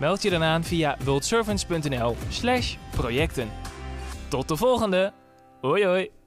[0.00, 3.48] Meld je dan aan via worldservants.nl slash projecten.
[4.28, 5.12] Tot de volgende.
[5.60, 6.19] Hoi hoi.